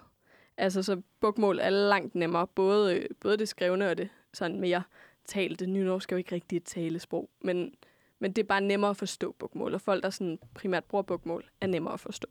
Altså, 0.57 0.83
så 0.83 1.01
bokmål 1.19 1.59
er 1.59 1.69
langt 1.69 2.15
nemmere, 2.15 2.47
både, 2.47 2.95
øh, 2.95 3.09
både 3.19 3.38
det 3.38 3.50
skrevne 3.50 3.89
og 3.89 3.97
det 3.97 4.09
sådan 4.33 4.59
mere 4.59 4.83
talte. 5.25 5.65
Nynorsk 5.65 6.12
er 6.12 6.15
jo 6.15 6.17
ikke 6.17 6.35
rigtig 6.35 6.57
et 6.57 6.63
talesprog, 6.63 7.29
men, 7.41 7.75
men 8.19 8.33
det 8.33 8.41
er 8.41 8.47
bare 8.47 8.62
nemmere 8.62 8.89
at 8.89 8.97
forstå 8.97 9.31
bokmål, 9.39 9.74
og 9.74 9.81
folk, 9.81 10.03
der 10.03 10.09
sådan 10.09 10.39
primært 10.53 10.83
bruger 10.83 11.01
bokmål, 11.01 11.50
er 11.62 11.67
nemmere 11.67 11.93
at 11.93 12.00
forstå. 12.00 12.27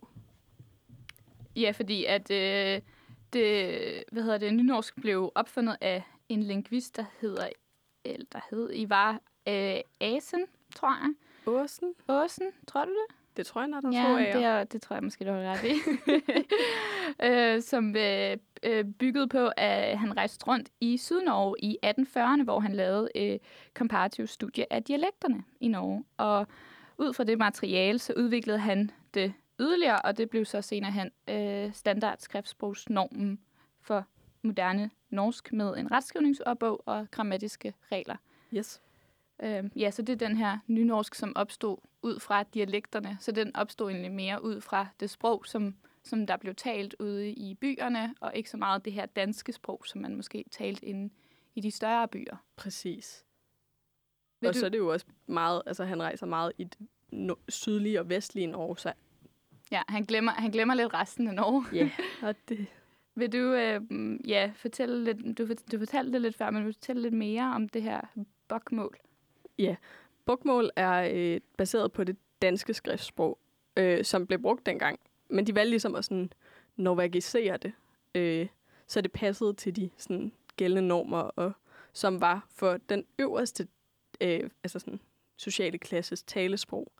Ja, 1.56 1.70
fordi 1.70 2.04
at 2.04 2.30
øh, 2.30 2.80
det, 3.32 4.04
hvad 4.12 4.22
hedder 4.22 4.38
det, 4.38 4.54
nynorsk 4.54 5.00
blev 5.00 5.32
opfundet 5.34 5.76
af 5.80 6.02
en 6.28 6.42
lingvist, 6.42 6.96
der 6.96 7.04
hedder, 7.20 7.48
eller 8.04 8.26
der 8.32 8.40
hed 8.50 8.70
Ivar 8.72 9.20
øh, 9.48 9.80
Asen, 10.00 10.46
tror 10.74 10.88
jeg. 10.88 11.14
Åsen, 11.46 11.94
Åsen, 12.08 12.46
tror 12.66 12.84
du 12.84 12.90
det? 12.90 13.16
det 13.36 13.46
tror 13.46 13.60
jeg, 13.60 13.68
når 13.68 13.80
der 13.80 13.90
Ja, 13.92 14.02
tror 14.04 14.18
jeg. 14.18 14.34
det, 14.34 14.44
er, 14.44 14.64
det 14.64 14.82
tror 14.82 14.96
jeg 14.96 15.04
måske, 15.04 15.24
du 15.24 15.30
har 15.30 15.40
ret 15.40 15.64
i. 15.64 15.74
øh, 17.26 17.62
som 17.62 17.96
øh, 17.96 18.36
øh, 18.62 18.84
byggede 18.84 19.28
på, 19.28 19.50
at 19.56 19.98
han 19.98 20.16
rejste 20.16 20.46
rundt 20.46 20.68
i 20.80 20.96
Sydnorge 20.96 21.54
i 21.58 21.78
1840'erne, 21.86 22.42
hvor 22.44 22.60
han 22.60 22.72
lavede 22.72 23.08
øh, 23.14 23.38
komparativ 23.74 24.26
studie 24.26 24.72
af 24.72 24.82
dialekterne 24.82 25.44
i 25.60 25.68
Norge. 25.68 26.04
Og 26.16 26.46
ud 26.98 27.12
fra 27.12 27.24
det 27.24 27.38
materiale, 27.38 27.98
så 27.98 28.12
udviklede 28.16 28.58
han 28.58 28.90
det 29.14 29.32
yderligere, 29.60 30.02
og 30.02 30.16
det 30.16 30.30
blev 30.30 30.44
så 30.44 30.62
senere 30.62 30.90
hen 30.92 31.10
øh, 31.28 31.72
standardskriftsprogsnormen 31.72 33.40
for 33.80 34.04
moderne 34.42 34.90
norsk 35.10 35.52
med 35.52 35.76
en 35.76 35.90
retskrivningsopbog 35.92 36.82
og 36.86 37.06
grammatiske 37.10 37.74
regler. 37.92 38.16
Yes. 38.54 38.80
Øh, 39.42 39.64
ja, 39.76 39.90
så 39.90 40.02
det 40.02 40.12
er 40.22 40.28
den 40.28 40.36
her 40.36 40.58
nynorsk, 40.66 41.14
som 41.14 41.32
opstod 41.36 41.76
ud 42.02 42.20
fra 42.20 42.42
dialekterne. 42.42 43.16
Så 43.20 43.32
den 43.32 43.56
opstod 43.56 43.90
egentlig 43.90 44.12
mere 44.12 44.44
ud 44.44 44.60
fra 44.60 44.86
det 45.00 45.10
sprog, 45.10 45.46
som, 45.46 45.74
som 46.02 46.26
der 46.26 46.36
blev 46.36 46.54
talt 46.54 46.94
ude 46.98 47.30
i 47.30 47.54
byerne, 47.54 48.14
og 48.20 48.34
ikke 48.34 48.50
så 48.50 48.56
meget 48.56 48.84
det 48.84 48.92
her 48.92 49.06
danske 49.06 49.52
sprog, 49.52 49.82
som 49.86 50.00
man 50.00 50.16
måske 50.16 50.44
talte 50.50 50.84
inde 50.86 51.14
i 51.54 51.60
de 51.60 51.70
større 51.70 52.08
byer. 52.08 52.36
Præcis. 52.56 53.24
Vil 54.40 54.48
og 54.48 54.54
du- 54.54 54.58
så 54.60 54.66
er 54.66 54.70
det 54.70 54.78
jo 54.78 54.92
også 54.92 55.06
meget, 55.26 55.62
altså 55.66 55.84
han 55.84 56.02
rejser 56.02 56.26
meget 56.26 56.52
i 56.58 56.64
det 56.64 56.78
no- 57.12 57.44
sydlige 57.48 58.00
og 58.00 58.08
vestlige 58.08 58.46
Norge, 58.46 58.78
så 58.78 58.92
Ja, 59.70 59.82
han 59.88 60.02
glemmer, 60.04 60.32
han 60.32 60.50
glemmer 60.50 60.74
lidt 60.74 60.94
resten 60.94 61.28
af 61.28 61.34
Norge. 61.34 61.64
ja, 61.72 61.90
og 62.28 62.34
det, 62.48 62.66
Vil 63.14 63.32
du 63.32 63.38
øh, 63.38 63.80
ja, 64.28 64.52
fortælle 64.56 65.04
lidt, 65.04 65.38
du, 65.38 65.48
du 65.72 65.78
fortalte 65.78 66.12
det 66.12 66.20
lidt 66.20 66.36
før, 66.36 66.50
men 66.50 66.64
vil 66.64 66.72
du 66.72 66.76
fortælle 66.78 67.02
lidt 67.02 67.14
mere 67.14 67.42
om 67.54 67.68
det 67.68 67.82
her 67.82 68.00
bokmål? 68.48 68.96
Ja, 69.58 69.76
Bokmål 70.24 70.70
er 70.76 71.10
øh, 71.12 71.40
baseret 71.58 71.92
på 71.92 72.04
det 72.04 72.16
danske 72.42 72.74
skriftsprog, 72.74 73.38
øh, 73.76 74.04
som 74.04 74.26
blev 74.26 74.42
brugt 74.42 74.66
dengang. 74.66 74.98
Men 75.28 75.46
de 75.46 75.54
valgte 75.54 75.70
ligesom 75.70 75.94
at 75.94 76.04
sådan 76.04 76.32
norvagisere 76.76 77.56
det, 77.56 77.72
øh, 78.14 78.48
så 78.86 79.00
det 79.00 79.12
passede 79.12 79.52
til 79.54 79.76
de 79.76 79.90
sådan, 79.96 80.32
gældende 80.56 80.88
normer, 80.88 81.18
og 81.18 81.52
som 81.92 82.20
var 82.20 82.46
for 82.50 82.76
den 82.88 83.04
øverste 83.18 83.68
øh, 84.20 84.50
altså 84.64 84.78
sådan, 84.78 85.00
sociale 85.36 85.78
klasses 85.78 86.22
talesprog. 86.22 86.92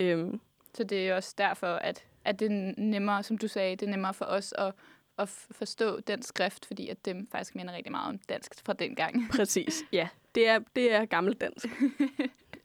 Øhm, 0.00 0.40
Så 0.74 0.84
det 0.84 1.08
er 1.08 1.14
også 1.14 1.34
derfor, 1.38 1.66
at, 1.66 2.06
at 2.24 2.40
det 2.40 2.46
er 2.46 2.74
nemmere, 2.80 3.22
som 3.22 3.38
du 3.38 3.48
sagde, 3.48 3.76
det 3.76 3.86
er 3.86 3.90
nemmere 3.90 4.14
for 4.14 4.24
os 4.24 4.54
at, 4.58 4.74
at 5.22 5.28
forstå 5.28 6.00
den 6.00 6.22
skrift, 6.22 6.66
fordi 6.66 6.88
at 6.88 7.04
det 7.04 7.26
faktisk 7.32 7.54
minder 7.54 7.74
rigtig 7.74 7.92
meget 7.92 8.08
om 8.08 8.18
dansk 8.18 8.64
fra 8.64 8.72
den 8.72 8.94
gang. 8.94 9.28
præcis, 9.36 9.82
ja. 9.92 10.08
Det 10.34 10.48
er, 10.48 10.58
det 10.76 10.92
er 10.92 11.04
gammeldansk. 11.04 11.66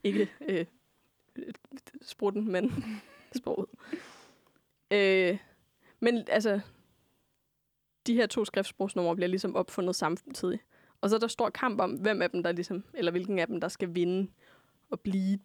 Ikke 0.03 0.29
øh, 0.41 0.65
sprutten, 2.01 2.51
men 2.51 2.71
sproget. 3.39 3.69
Øh, 4.91 5.37
men 5.99 6.25
altså, 6.29 6.59
de 8.07 8.13
her 8.13 8.27
to 8.27 8.45
skriftsprogsnumre 8.45 9.15
bliver 9.15 9.27
ligesom 9.27 9.55
opfundet 9.55 9.95
samtidig. 9.95 10.59
Og 11.01 11.09
så 11.09 11.15
er 11.15 11.19
der 11.19 11.27
stor 11.27 11.49
kamp 11.49 11.79
om, 11.79 11.91
hvem 11.91 12.21
af 12.21 12.29
dem, 12.29 12.43
der 12.43 12.51
ligesom, 12.51 12.83
eller 12.93 13.11
hvilken 13.11 13.39
af 13.39 13.47
dem, 13.47 13.61
der 13.61 13.67
skal 13.67 13.95
vinde 13.95 14.31
og 14.89 14.99
blive 14.99 15.39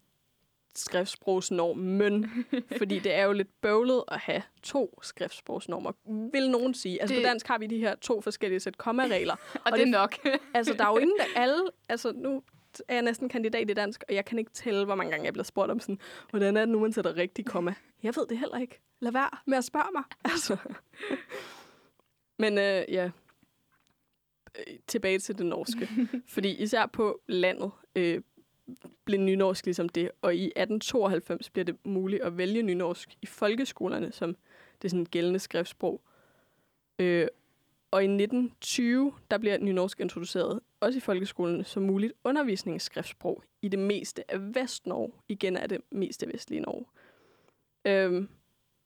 skriftsprogsnormen. 0.78 2.46
fordi 2.78 2.98
det 2.98 3.14
er 3.14 3.24
jo 3.24 3.32
lidt 3.32 3.60
bøvlet 3.60 4.04
at 4.08 4.18
have 4.18 4.42
to 4.62 4.98
skriftsprogsnormer, 5.02 5.92
vil 6.32 6.50
nogen 6.50 6.74
sige. 6.74 7.00
Altså 7.02 7.14
Det- 7.14 7.22
på 7.22 7.26
dansk 7.28 7.46
har 7.46 7.58
vi 7.58 7.66
de 7.66 7.78
her 7.78 7.94
to 7.94 8.20
forskellige 8.20 8.60
sæt 8.60 8.78
kommaregler. 8.78 9.34
Og, 9.54 9.60
Og 9.64 9.72
det 9.72 9.82
er 9.82 9.86
nok. 9.86 10.14
altså 10.54 10.74
der 10.74 10.84
er 10.84 10.88
jo 10.90 10.96
ingen, 10.96 11.16
der 11.18 11.40
alle... 11.40 11.62
Altså 11.88 12.12
nu 12.12 12.42
er 12.88 12.94
jeg 12.94 13.02
næsten 13.02 13.28
kandidat 13.28 13.70
i 13.70 13.74
dansk, 13.74 14.04
og 14.08 14.14
jeg 14.14 14.24
kan 14.24 14.38
ikke 14.38 14.50
tælle, 14.50 14.84
hvor 14.84 14.94
mange 14.94 15.10
gange 15.10 15.24
jeg 15.24 15.32
bliver 15.32 15.44
spurgt 15.44 15.70
om 15.70 15.80
sådan, 15.80 15.98
hvordan 16.30 16.56
er 16.56 16.60
det 16.60 16.68
nu, 16.68 16.80
man 16.80 16.92
sætter 16.92 17.16
rigtig 17.16 17.46
komma? 17.46 17.74
Jeg 18.02 18.12
ved 18.16 18.26
det 18.26 18.38
heller 18.38 18.58
ikke. 18.58 18.80
Lad 19.00 19.12
være 19.12 19.30
med 19.46 19.58
at 19.58 19.64
spørge 19.64 19.88
mig. 19.94 20.02
Altså. 20.24 20.56
Men 22.38 22.58
øh, 22.58 22.84
ja, 22.88 23.10
Øh, 24.58 24.74
tilbage 24.86 25.18
til 25.18 25.38
det 25.38 25.46
norske. 25.46 25.88
Fordi 26.28 26.62
især 26.62 26.86
på 26.86 27.20
landet 27.28 27.70
øh, 27.96 28.20
blev 29.04 29.20
nynorsk 29.20 29.64
ligesom 29.64 29.88
det, 29.88 30.10
og 30.22 30.34
i 30.34 30.44
1892 30.44 31.50
bliver 31.50 31.64
det 31.64 31.76
muligt 31.84 32.22
at 32.22 32.38
vælge 32.38 32.62
nynorsk 32.62 33.16
i 33.22 33.26
folkeskolerne 33.26 34.12
som 34.12 34.36
det 34.82 34.90
sådan 34.90 35.04
gældende 35.04 35.38
skriftsprog. 35.38 36.00
Øh, 36.98 37.26
og 37.90 38.02
i 38.02 38.06
1920, 38.06 39.12
der 39.30 39.38
bliver 39.38 39.58
nynorsk 39.58 40.00
introduceret, 40.00 40.60
også 40.80 40.96
i 40.96 41.00
folkeskolen, 41.00 41.64
som 41.64 41.82
muligt 41.82 42.12
undervisningsskriftsprog 42.24 43.42
i 43.62 43.68
det 43.68 43.78
meste 43.78 44.30
af 44.30 44.54
Vestnorge. 44.54 45.12
Igen 45.28 45.56
er 45.56 45.66
det 45.66 45.80
meste 45.90 46.28
vestlige 46.32 46.60
Norge. 46.60 46.84
Øhm, 47.84 48.28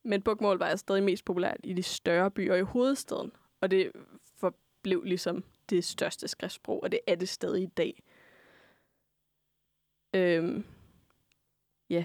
men 0.03 0.23
bokmål 0.23 0.59
var 0.59 0.77
stadig 0.77 1.03
mest 1.03 1.25
populært 1.25 1.61
i 1.65 1.73
de 1.73 1.83
større 1.83 2.31
byer 2.31 2.55
i 2.55 2.63
hovedstaden, 2.63 3.33
og 3.61 3.71
det 3.71 3.93
forblev 4.37 5.03
ligesom 5.03 5.45
det 5.71 5.85
største 5.85 6.29
skriftsprog, 6.29 6.83
og 6.83 6.93
det 6.93 7.01
er 7.07 7.15
det 7.15 7.29
stadig 7.29 7.63
i 7.63 7.67
dag. 7.67 8.03
Øhm, 10.17 10.65
ja. 11.91 12.05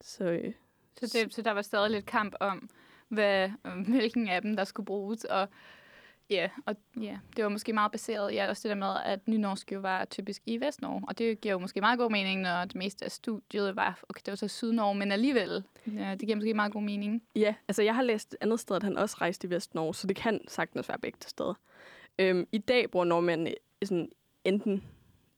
Så 0.00 0.24
øh, 0.24 0.52
Så, 1.00 1.18
det, 1.18 1.34
så 1.34 1.42
der 1.42 1.50
var 1.50 1.62
stadig 1.62 1.90
lidt 1.90 2.06
kamp 2.06 2.34
om, 2.40 2.70
hvad, 3.08 3.50
hvilken 3.86 4.28
af 4.28 4.42
dem, 4.42 4.56
der 4.56 4.64
skulle 4.64 4.86
bruges. 4.86 5.24
Og 5.24 5.48
ja, 6.30 6.50
og 6.66 6.76
ja, 7.00 7.18
det 7.36 7.44
var 7.44 7.50
måske 7.50 7.72
meget 7.72 7.92
baseret, 7.92 8.34
ja, 8.34 8.48
også 8.48 8.68
det 8.68 8.76
der 8.76 8.86
med, 8.86 8.96
at 9.04 9.28
nynorsk 9.28 9.72
jo 9.72 9.80
var 9.80 10.04
typisk 10.04 10.42
i 10.46 10.60
Vestnorge. 10.60 11.04
Og 11.08 11.18
det 11.18 11.40
giver 11.40 11.52
jo 11.52 11.58
måske 11.58 11.80
meget 11.80 11.98
god 11.98 12.10
mening, 12.10 12.40
når 12.40 12.64
det 12.64 12.74
meste 12.74 13.04
af 13.04 13.10
studiet 13.10 13.76
var, 13.76 14.00
okay, 14.08 14.20
det 14.26 14.32
var 14.32 14.36
så 14.36 14.48
Sydnorge, 14.48 14.94
men 14.94 15.12
alligevel, 15.12 15.64
ja, 15.86 16.10
det 16.10 16.20
giver 16.20 16.36
måske 16.36 16.54
meget 16.54 16.72
god 16.72 16.82
mening. 16.82 17.22
Ja, 17.36 17.54
altså 17.68 17.82
jeg 17.82 17.94
har 17.94 18.02
læst 18.02 18.32
et 18.32 18.38
andet 18.40 18.60
sted, 18.60 18.76
at 18.76 18.82
han 18.82 18.98
også 18.98 19.16
rejste 19.20 19.46
i 19.46 19.50
Vestnorge, 19.50 19.94
så 19.94 20.06
det 20.06 20.16
kan 20.16 20.40
sagtens 20.48 20.88
være 20.88 20.98
begge 20.98 21.18
steder. 21.20 21.54
Øhm, 22.18 22.46
I 22.52 22.58
dag 22.58 22.90
bruger 22.90 23.04
nordmændene 23.04 23.54
sådan 23.84 24.12
enten 24.44 24.84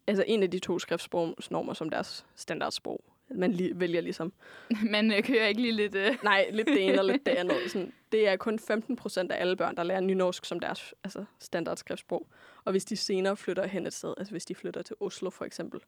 altså 0.06 0.24
en 0.26 0.42
af 0.42 0.50
de 0.50 0.58
to 0.58 0.78
skriftsprogsnormer 0.78 1.72
som 1.74 1.90
deres 1.90 2.26
standardsprog. 2.34 3.04
Man 3.34 3.52
li- 3.52 3.74
vælger 3.74 4.00
ligesom, 4.00 4.32
Man 4.90 5.12
øh, 5.12 5.22
kører 5.22 5.46
ikke 5.46 5.60
lige 5.60 5.72
lidt... 5.72 5.94
Øh, 5.94 6.16
nej, 6.24 6.50
lidt 6.52 6.68
det 6.68 6.88
ene 6.88 6.98
og 7.00 7.04
lidt 7.04 7.26
det 7.26 7.32
andet. 7.42 7.56
Sådan, 7.66 7.92
det 8.12 8.28
er 8.28 8.36
kun 8.36 8.58
15 8.58 8.96
procent 8.96 9.32
af 9.32 9.40
alle 9.40 9.56
børn, 9.56 9.76
der 9.76 9.82
lærer 9.82 10.00
nynorsk 10.00 10.44
som 10.44 10.60
deres 10.60 10.94
altså 11.04 11.24
standardskriftsprog. 11.38 12.28
Og 12.64 12.70
hvis 12.70 12.84
de 12.84 12.96
senere 12.96 13.36
flytter 13.36 13.66
hen 13.66 13.86
et 13.86 13.92
sted, 13.92 14.14
altså 14.16 14.30
hvis 14.32 14.44
de 14.44 14.54
flytter 14.54 14.82
til 14.82 14.96
Oslo 15.00 15.30
for 15.30 15.44
eksempel, 15.44 15.80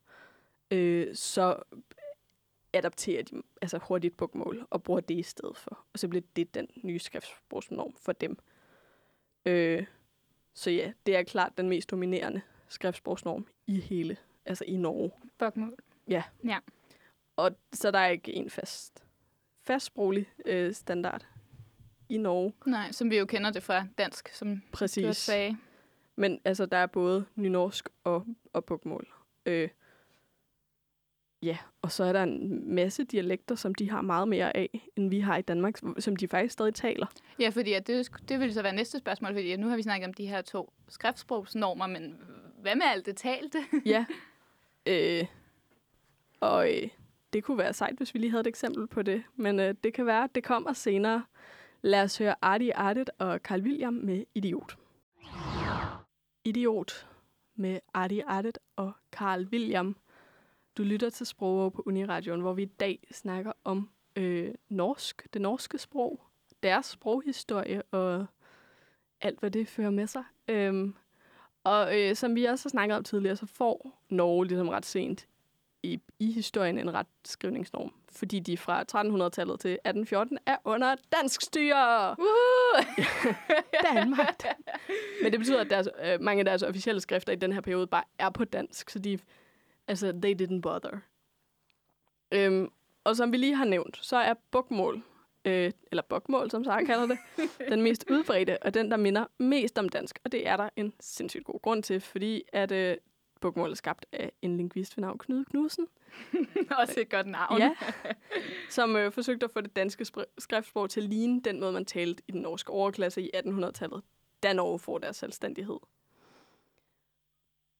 øh, 0.70 1.14
så 1.14 1.56
adapterer 2.72 3.22
de 3.22 3.42
altså 3.62 3.78
hurtigt 3.78 4.16
bogmål 4.16 4.66
og 4.70 4.82
bruger 4.82 5.00
det 5.00 5.14
i 5.14 5.22
stedet 5.22 5.56
for. 5.56 5.78
Og 5.92 5.98
så 5.98 6.08
bliver 6.08 6.22
det 6.36 6.54
den 6.54 6.68
nye 6.82 6.98
skriftsprogsnorm 6.98 7.94
for 8.00 8.12
dem. 8.12 8.38
Øh, 9.44 9.86
så 10.54 10.70
ja, 10.70 10.92
det 11.06 11.16
er 11.16 11.22
klart 11.22 11.52
den 11.58 11.68
mest 11.68 11.90
dominerende 11.90 12.40
skriftsprogsnorm 12.74 13.46
i 13.66 13.80
hele, 13.80 14.16
altså 14.46 14.64
i 14.64 14.76
Norge. 14.76 15.10
bokmål. 15.38 15.74
Og 17.36 17.50
så 17.72 17.90
der 17.90 17.98
er 17.98 18.08
ikke 18.08 18.32
en 18.32 18.50
fast, 18.50 19.04
fastsproglig 19.62 20.26
øh, 20.46 20.74
standard 20.74 21.26
i 22.08 22.16
Norge. 22.18 22.52
Nej, 22.66 22.92
som 22.92 23.10
vi 23.10 23.18
jo 23.18 23.26
kender 23.26 23.50
det 23.50 23.62
fra 23.62 23.86
dansk, 23.98 24.28
som 24.28 24.54
du 24.56 24.60
Præcis. 24.72 25.04
også 25.04 25.20
sagde. 25.22 25.56
Men 26.16 26.40
altså, 26.44 26.66
der 26.66 26.76
er 26.76 26.86
både 26.86 27.24
nynorsk 27.34 27.88
og, 28.04 28.26
og 28.52 28.64
bogmål. 28.64 29.08
Øh, 29.46 29.68
Ja, 31.44 31.58
og 31.82 31.92
så 31.92 32.04
er 32.04 32.12
der 32.12 32.22
en 32.22 32.74
masse 32.74 33.04
dialekter, 33.04 33.54
som 33.54 33.74
de 33.74 33.90
har 33.90 34.00
meget 34.00 34.28
mere 34.28 34.56
af, 34.56 34.90
end 34.96 35.10
vi 35.10 35.20
har 35.20 35.36
i 35.36 35.42
Danmark, 35.42 35.78
som 35.98 36.16
de 36.16 36.28
faktisk 36.28 36.52
stadig 36.52 36.74
taler. 36.74 37.06
Ja, 37.40 37.48
fordi 37.48 37.72
at 37.72 37.86
det, 37.86 38.10
det 38.28 38.40
vil 38.40 38.54
så 38.54 38.62
være 38.62 38.74
næste 38.74 38.98
spørgsmål, 38.98 39.32
fordi 39.32 39.56
nu 39.56 39.68
har 39.68 39.76
vi 39.76 39.82
snakket 39.82 40.08
om 40.08 40.14
de 40.14 40.26
her 40.26 40.42
to 40.42 40.72
skriftsprogsnormer, 40.88 41.86
men 41.86 42.18
hvad 42.64 42.76
med 42.76 42.86
alt 42.86 43.06
det 43.06 43.16
talte? 43.16 43.58
ja, 43.94 44.04
øh, 44.86 45.26
og 46.40 46.72
øh, 46.72 46.88
det 47.32 47.44
kunne 47.44 47.58
være 47.58 47.72
sejt, 47.72 47.96
hvis 47.96 48.14
vi 48.14 48.18
lige 48.18 48.30
havde 48.30 48.40
et 48.40 48.46
eksempel 48.46 48.86
på 48.86 49.02
det, 49.02 49.22
men 49.36 49.60
øh, 49.60 49.74
det 49.84 49.94
kan 49.94 50.06
være, 50.06 50.24
at 50.24 50.34
det 50.34 50.44
kommer 50.44 50.72
senere. 50.72 51.24
Lad 51.82 52.02
os 52.02 52.18
høre 52.18 52.34
Artie 52.42 52.76
Artet 52.76 53.10
og 53.18 53.38
Carl 53.38 53.62
William 53.62 53.92
med 53.92 54.24
Idiot. 54.34 54.78
Idiot 56.44 57.08
med 57.54 57.80
Artie 57.94 58.24
Artet 58.24 58.58
og 58.76 58.92
Carl 59.12 59.48
William. 59.52 59.96
Du 60.76 60.82
lytter 60.82 61.10
til 61.10 61.26
Sprog 61.26 61.72
på 61.72 61.82
Uniradioen, 61.86 62.40
hvor 62.40 62.52
vi 62.52 62.62
i 62.62 62.72
dag 62.80 63.06
snakker 63.10 63.52
om 63.64 63.90
øh, 64.16 64.54
norsk, 64.68 65.28
det 65.32 65.40
norske 65.42 65.78
sprog, 65.78 66.20
deres 66.62 66.86
sproghistorie 66.86 67.82
og 67.82 68.26
alt, 69.20 69.40
hvad 69.40 69.50
det 69.50 69.68
fører 69.68 69.90
med 69.90 70.06
sig. 70.06 70.24
Øhm, 70.48 70.94
og 71.64 72.00
øh, 72.00 72.16
som 72.16 72.34
vi 72.34 72.44
også 72.44 72.64
har 72.64 72.70
snakket 72.70 72.96
om 72.96 73.04
tidligere, 73.04 73.36
så 73.36 73.46
får 73.46 74.00
Norge 74.08 74.46
ligesom 74.46 74.68
ret 74.68 74.86
sent 74.86 75.26
i, 75.82 76.00
i 76.18 76.32
historien 76.32 76.78
en 76.78 76.94
ret 76.94 77.06
skrivningsnorm, 77.24 77.92
fordi 78.12 78.40
de 78.40 78.56
fra 78.56 78.82
1300-tallet 78.82 79.60
til 79.60 79.70
1814 79.70 80.38
er 80.46 80.56
under 80.64 80.96
dansk 81.12 81.40
styre. 81.40 82.16
Danmark. 83.92 84.44
Men 85.22 85.32
det 85.32 85.40
betyder, 85.40 85.60
at 85.60 85.70
deres, 85.70 85.88
øh, 86.04 86.20
mange 86.20 86.40
af 86.40 86.44
deres 86.44 86.62
officielle 86.62 87.00
skrifter 87.00 87.32
i 87.32 87.36
den 87.36 87.52
her 87.52 87.60
periode 87.60 87.86
bare 87.86 88.04
er 88.18 88.30
på 88.30 88.44
dansk, 88.44 88.90
så 88.90 88.98
de, 88.98 89.18
altså, 89.88 90.12
they 90.22 90.42
didn't 90.42 90.60
bother. 90.60 90.98
Øhm, 92.32 92.70
og 93.04 93.16
som 93.16 93.32
vi 93.32 93.36
lige 93.36 93.54
har 93.54 93.64
nævnt, 93.64 93.98
så 94.02 94.16
er 94.16 94.34
bukmål, 94.50 95.02
øh, 95.44 95.72
eller 95.90 96.02
bokmål, 96.02 96.50
som 96.50 96.64
Sara 96.64 96.84
kalder 96.84 97.06
det, 97.06 97.18
den 97.70 97.82
mest 97.82 98.04
udbredte, 98.10 98.62
og 98.62 98.74
den, 98.74 98.90
der 98.90 98.96
minder 98.96 99.24
mest 99.38 99.78
om 99.78 99.88
dansk. 99.88 100.18
Og 100.24 100.32
det 100.32 100.48
er 100.48 100.56
der 100.56 100.68
en 100.76 100.92
sindssygt 101.00 101.44
god 101.44 101.60
grund 101.62 101.82
til, 101.82 102.00
fordi 102.00 102.42
at 102.52 102.72
øh, 102.72 102.96
bokmål 103.40 103.70
er 103.70 103.74
skabt 103.74 104.06
af 104.12 104.32
en 104.42 104.56
lingvist 104.56 104.96
ved 104.96 105.02
navn 105.02 105.18
Knud 105.18 105.44
Knudsen. 105.44 105.86
Også 106.80 107.00
et 107.00 107.10
godt 107.10 107.26
navn. 107.26 107.58
Ja, 107.58 107.74
som 108.70 108.96
øh, 108.96 109.12
forsøgte 109.12 109.44
at 109.44 109.50
få 109.50 109.60
det 109.60 109.76
danske 109.76 110.06
skriftsprog 110.38 110.90
til 110.90 111.00
at 111.00 111.08
ligne 111.08 111.40
den 111.40 111.60
måde, 111.60 111.72
man 111.72 111.84
talte 111.84 112.22
i 112.28 112.32
den 112.32 112.40
norske 112.40 112.70
overklasse 112.72 113.22
i 113.22 113.30
1800-tallet, 113.36 114.02
da 114.42 114.52
Norge 114.52 114.78
får 114.78 114.98
deres 114.98 115.16
selvstændighed. 115.16 115.78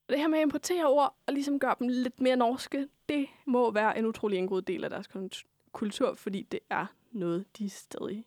Det 0.09 0.19
her 0.19 0.29
med 0.29 0.39
at 0.39 0.43
importere 0.43 0.87
ord 0.89 1.17
og 1.27 1.33
ligesom 1.33 1.59
gøre 1.59 1.75
dem 1.79 1.89
lidt 1.89 2.21
mere 2.21 2.37
norske, 2.37 2.89
det 3.09 3.27
må 3.47 3.71
være 3.71 3.99
en 3.99 4.07
utrolig 4.07 4.39
indgod 4.39 4.63
del 4.63 4.85
af 4.85 4.91
deres 4.91 5.09
kultur, 5.73 6.15
fordi 6.15 6.43
det 6.43 6.61
er 6.71 6.87
noget, 7.15 7.59
de 7.59 7.71
stadig 7.71 8.25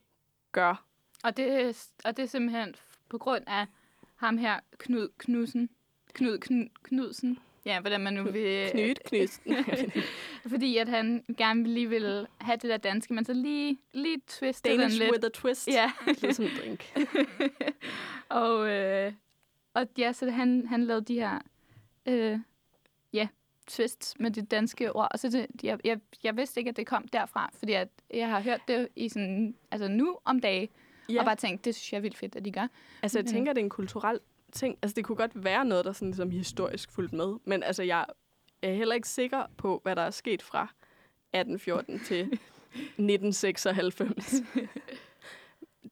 gør. 0.51 0.86
Og 1.24 1.38
det, 1.38 1.77
og 2.06 2.17
det 2.17 2.24
er 2.24 2.27
simpelthen 2.27 2.75
på 3.10 3.17
grund 3.17 3.44
af 3.48 3.65
ham 4.15 4.38
her, 4.38 4.60
Knud 4.77 5.10
Knudsen. 5.17 5.70
Knud 6.13 6.38
Knud 6.38 6.67
Knudsen. 6.84 7.39
Ja, 7.65 7.79
hvordan 7.79 8.01
man 8.01 8.13
nu 8.13 8.24
vil... 8.24 8.70
Knud 8.72 8.96
Knudsen. 9.06 9.56
Fordi 10.51 10.77
at 10.77 10.88
han 10.88 11.25
gerne 11.38 11.63
lige 11.63 11.89
vil 11.89 12.27
have 12.41 12.58
det 12.58 12.70
der 12.70 12.77
danske, 12.77 13.13
men 13.13 13.25
så 13.25 13.34
lige, 13.34 13.77
lige 13.94 14.22
twiste 14.27 14.70
Danish 14.70 15.00
den 15.00 15.00
lidt. 15.00 15.12
with 15.12 15.25
a 15.25 15.29
twist. 15.29 15.67
Ja. 15.67 15.91
sådan 16.32 16.51
en 16.51 16.58
drink. 16.58 16.94
og, 18.29 18.70
øh, 18.70 19.13
og 19.74 19.88
ja, 19.98 20.13
så 20.13 20.29
han, 20.29 20.67
han 20.67 20.84
lavede 20.84 21.06
de 21.06 21.13
her... 21.13 21.39
Øh, 22.06 22.39
ja, 23.13 23.27
twists 23.67 24.20
med 24.20 24.32
det 24.32 24.51
danske 24.51 24.96
ord. 24.96 25.08
Og 25.12 25.20
så 25.20 25.29
det, 25.29 25.48
jeg, 25.63 25.79
jeg, 25.84 26.00
jeg 26.24 26.38
vidste 26.38 26.60
ikke, 26.60 26.70
at 26.70 26.77
det 26.77 26.88
kom 26.88 27.08
derfra, 27.08 27.50
fordi 27.53 27.74
at 27.74 27.89
jeg 28.13 28.29
har 28.29 28.41
hørt 28.41 28.61
det 28.67 28.87
i 28.95 29.09
sådan, 29.09 29.55
altså 29.71 29.87
nu 29.87 30.17
om 30.25 30.39
dage, 30.39 30.69
ja. 31.10 31.19
og 31.19 31.25
bare 31.25 31.36
tænkt, 31.36 31.65
det 31.65 31.75
synes 31.75 31.93
jeg 31.93 31.97
er 31.97 32.01
vildt 32.01 32.17
fedt, 32.17 32.36
at 32.36 32.45
de 32.45 32.51
gør. 32.51 32.67
Altså, 33.01 33.19
jeg 33.19 33.23
Mm. 33.25 33.32
tænker, 33.32 33.53
det 33.53 33.62
er 33.62 33.65
en 33.65 33.69
kulturel 33.69 34.19
ting. 34.51 34.77
Altså, 34.82 34.95
det 34.95 35.05
kunne 35.05 35.15
godt 35.15 35.43
være 35.43 35.65
noget, 35.65 35.86
der 35.86 35.91
sådan 35.91 36.08
ligesom 36.08 36.32
historisk 36.32 36.91
fulgt 36.91 37.13
med. 37.13 37.36
Men 37.45 37.63
altså, 37.63 37.84
jeg 37.84 38.05
er 38.62 38.73
heller 38.73 38.95
ikke 38.95 39.10
sikker 39.10 39.43
på, 39.58 39.79
hvad 39.84 39.95
der 39.95 40.01
er 40.01 40.10
sket 40.12 40.41
fra 40.41 40.62
1814 41.34 41.99
til 42.10 42.19
1996. 42.21 44.34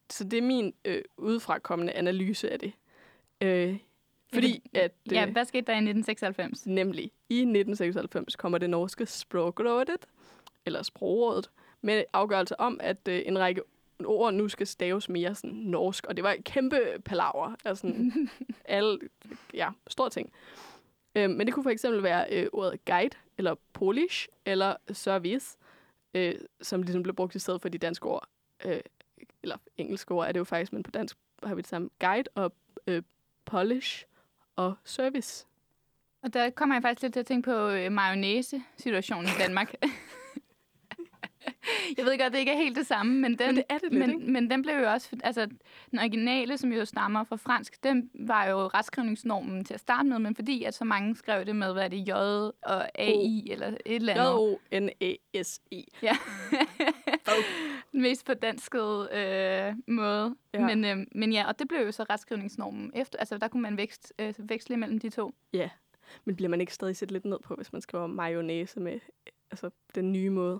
Så 0.09 0.23
det 0.23 0.37
er 0.37 0.41
min 0.41 0.73
øh, 0.85 1.01
udefrakommende 1.17 1.93
analyse 1.93 2.49
af 2.51 2.59
det. 2.59 2.71
Øh, 3.41 3.77
fordi 4.33 4.69
at... 4.73 4.91
Øh, 5.11 5.13
Ja, 5.13 5.25
hvad 5.31 5.45
skete 5.45 5.65
der 5.65 5.73
i 5.73 5.75
1996? 5.75 6.65
Nemlig, 6.67 7.03
i 7.29 7.35
1996 7.39 8.35
kommer 8.35 8.57
det 8.57 8.69
norske 8.69 9.05
Språkrådet, 9.05 10.05
eller 10.65 10.83
Sprogrådet, 10.83 11.49
med 11.85 12.03
afgørelse 12.13 12.59
om, 12.59 12.79
at 12.83 13.07
øh, 13.07 13.21
en 13.25 13.39
række 13.39 13.61
ord 14.05 14.33
nu 14.33 14.47
skal 14.47 14.67
staves 14.67 15.09
mere 15.09 15.35
sådan 15.35 15.55
norsk. 15.55 16.05
Og 16.05 16.17
det 16.17 16.23
var 16.23 16.31
et 16.31 16.43
kæmpe 16.43 16.79
palaver. 17.05 17.55
Altså 17.65 17.93
alle, 18.65 18.99
ja, 19.53 19.69
store 19.87 20.09
ting. 20.09 20.31
Øh, 21.15 21.29
men 21.29 21.47
det 21.47 21.53
kunne 21.53 21.63
for 21.63 21.69
eksempel 21.69 22.03
være 22.03 22.25
øh, 22.31 22.47
ordet 22.53 22.85
guide, 22.85 23.17
eller 23.37 23.55
polish, 23.73 24.27
eller 24.45 24.75
service, 24.91 25.57
øh, 26.13 26.35
som 26.61 26.81
ligesom 26.81 27.03
blev 27.03 27.15
brugt 27.15 27.35
i 27.35 27.39
stedet 27.39 27.61
for 27.61 27.69
de 27.69 27.77
danske 27.77 28.05
ord. 28.05 28.27
Øh, 28.65 28.79
eller 29.43 29.57
engelske 29.77 30.11
ord 30.11 30.27
er 30.27 30.31
det 30.31 30.39
jo 30.39 30.43
faktisk, 30.43 30.73
men 30.73 30.83
på 30.83 30.91
dansk 30.91 31.17
har 31.43 31.55
vi 31.55 31.61
det 31.61 31.69
samme. 31.69 31.89
Guide 31.99 32.29
og 32.35 32.53
øh, 32.87 33.03
polish 33.45 34.05
og 34.55 34.75
service. 34.83 35.45
Og 36.23 36.33
der 36.33 36.49
kommer 36.49 36.75
jeg 36.75 36.81
faktisk 36.81 37.01
lidt 37.01 37.13
til 37.13 37.19
at 37.19 37.25
tænke 37.25 37.45
på 37.45 37.69
øh, 37.69 37.91
mayonnaise-situationen 37.91 39.25
i 39.25 39.37
Danmark. 39.39 39.73
jeg 41.97 42.05
ved 42.05 42.19
godt, 42.19 42.33
det 42.33 42.39
ikke 42.39 42.51
er 42.51 42.57
helt 42.57 42.75
det 42.75 42.87
samme, 42.87 43.13
men 43.13 43.39
den, 43.39 43.47
Men 43.47 43.55
det 43.55 43.63
er 43.69 43.77
det 43.77 43.91
lidt, 43.91 43.99
men, 43.99 44.09
ikke? 44.09 44.31
men 44.31 44.49
den 44.49 44.61
blev 44.61 44.75
jo 44.75 44.91
også... 44.91 45.09
Altså, 45.23 45.45
den 45.91 45.99
originale, 45.99 46.57
som 46.57 46.71
jo 46.71 46.85
stammer 46.85 47.23
fra 47.23 47.35
fransk, 47.35 47.83
den 47.83 48.09
var 48.13 48.45
jo 48.45 48.67
retskrivningsnormen 48.67 49.65
til 49.65 49.73
at 49.73 49.79
starte 49.79 50.09
med, 50.09 50.19
men 50.19 50.35
fordi 50.35 50.63
at 50.63 50.73
så 50.73 50.85
mange 50.85 51.15
skrev 51.15 51.45
det 51.45 51.55
med, 51.55 51.73
hvad 51.73 51.83
er 51.83 51.87
det, 51.87 52.07
J 52.07 52.11
og 52.61 52.99
AI 52.99 53.51
eller 53.51 53.67
et 53.67 53.79
eller 53.85 54.13
andet. 54.13 54.25
J-O-N-A-S-E. 54.25 55.83
Ja. 56.01 56.17
Den 57.91 58.01
mest 58.07 58.25
på 58.25 58.33
danskede 58.33 59.09
øh, 59.13 59.95
måde. 59.95 60.35
Ja. 60.53 60.59
Ja. 60.59 60.75
Men, 60.75 60.85
øh, 60.85 61.07
men 61.11 61.33
ja, 61.33 61.47
og 61.47 61.59
det 61.59 61.67
blev 61.67 61.79
jo 61.79 61.91
så 61.91 62.03
retskrivningsnormen 62.03 62.91
efter. 62.95 63.19
Altså, 63.19 63.37
der 63.37 63.47
kunne 63.47 63.61
man 63.61 63.77
vækst, 63.77 64.13
øh, 64.19 64.33
veksle 64.37 64.77
mellem 64.77 64.99
de 64.99 65.09
to. 65.09 65.33
Ja, 65.53 65.69
men 66.25 66.35
bliver 66.35 66.49
man 66.49 66.61
ikke 66.61 66.73
stadig 66.73 66.95
set 66.95 67.11
lidt 67.11 67.25
ned 67.25 67.39
på, 67.43 67.55
hvis 67.55 67.73
man 67.73 67.81
skriver 67.81 68.07
mayonnaise 68.07 68.79
med 68.79 68.99
altså, 69.51 69.69
den 69.95 70.11
nye 70.11 70.29
måde? 70.29 70.59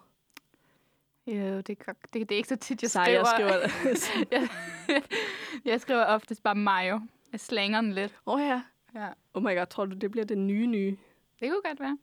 Jo, 1.28 1.58
det, 1.58 1.68
det, 1.68 2.14
det 2.14 2.32
er 2.32 2.36
ikke 2.36 2.50
så 2.50 2.56
tit, 2.56 2.82
jeg 2.82 2.92
Sej, 2.92 3.04
skriver. 3.26 3.60
jeg 3.86 3.98
skriver 3.98 4.28
jeg, 4.32 4.50
jeg 5.66 5.82
skriver 5.82 6.06
oftest 6.06 6.44
bare 6.44 6.56
mayo. 6.56 7.00
Jeg 7.32 7.40
slænger 7.40 7.82
den 7.82 7.94
lidt. 7.94 8.16
Åh 8.26 8.34
oh, 8.34 8.42
ja. 8.42 8.62
Ja. 8.96 9.08
Oh 9.34 9.44
my 9.44 9.58
god, 9.58 9.66
tror 9.66 9.86
du, 9.86 9.96
det 9.96 10.12
bliver 10.12 10.26
den 10.26 10.48
nye 10.48 10.68
nye? 10.68 10.98
Det 11.40 11.50
kunne 11.52 11.62
godt 11.64 11.80
være. 11.80 11.98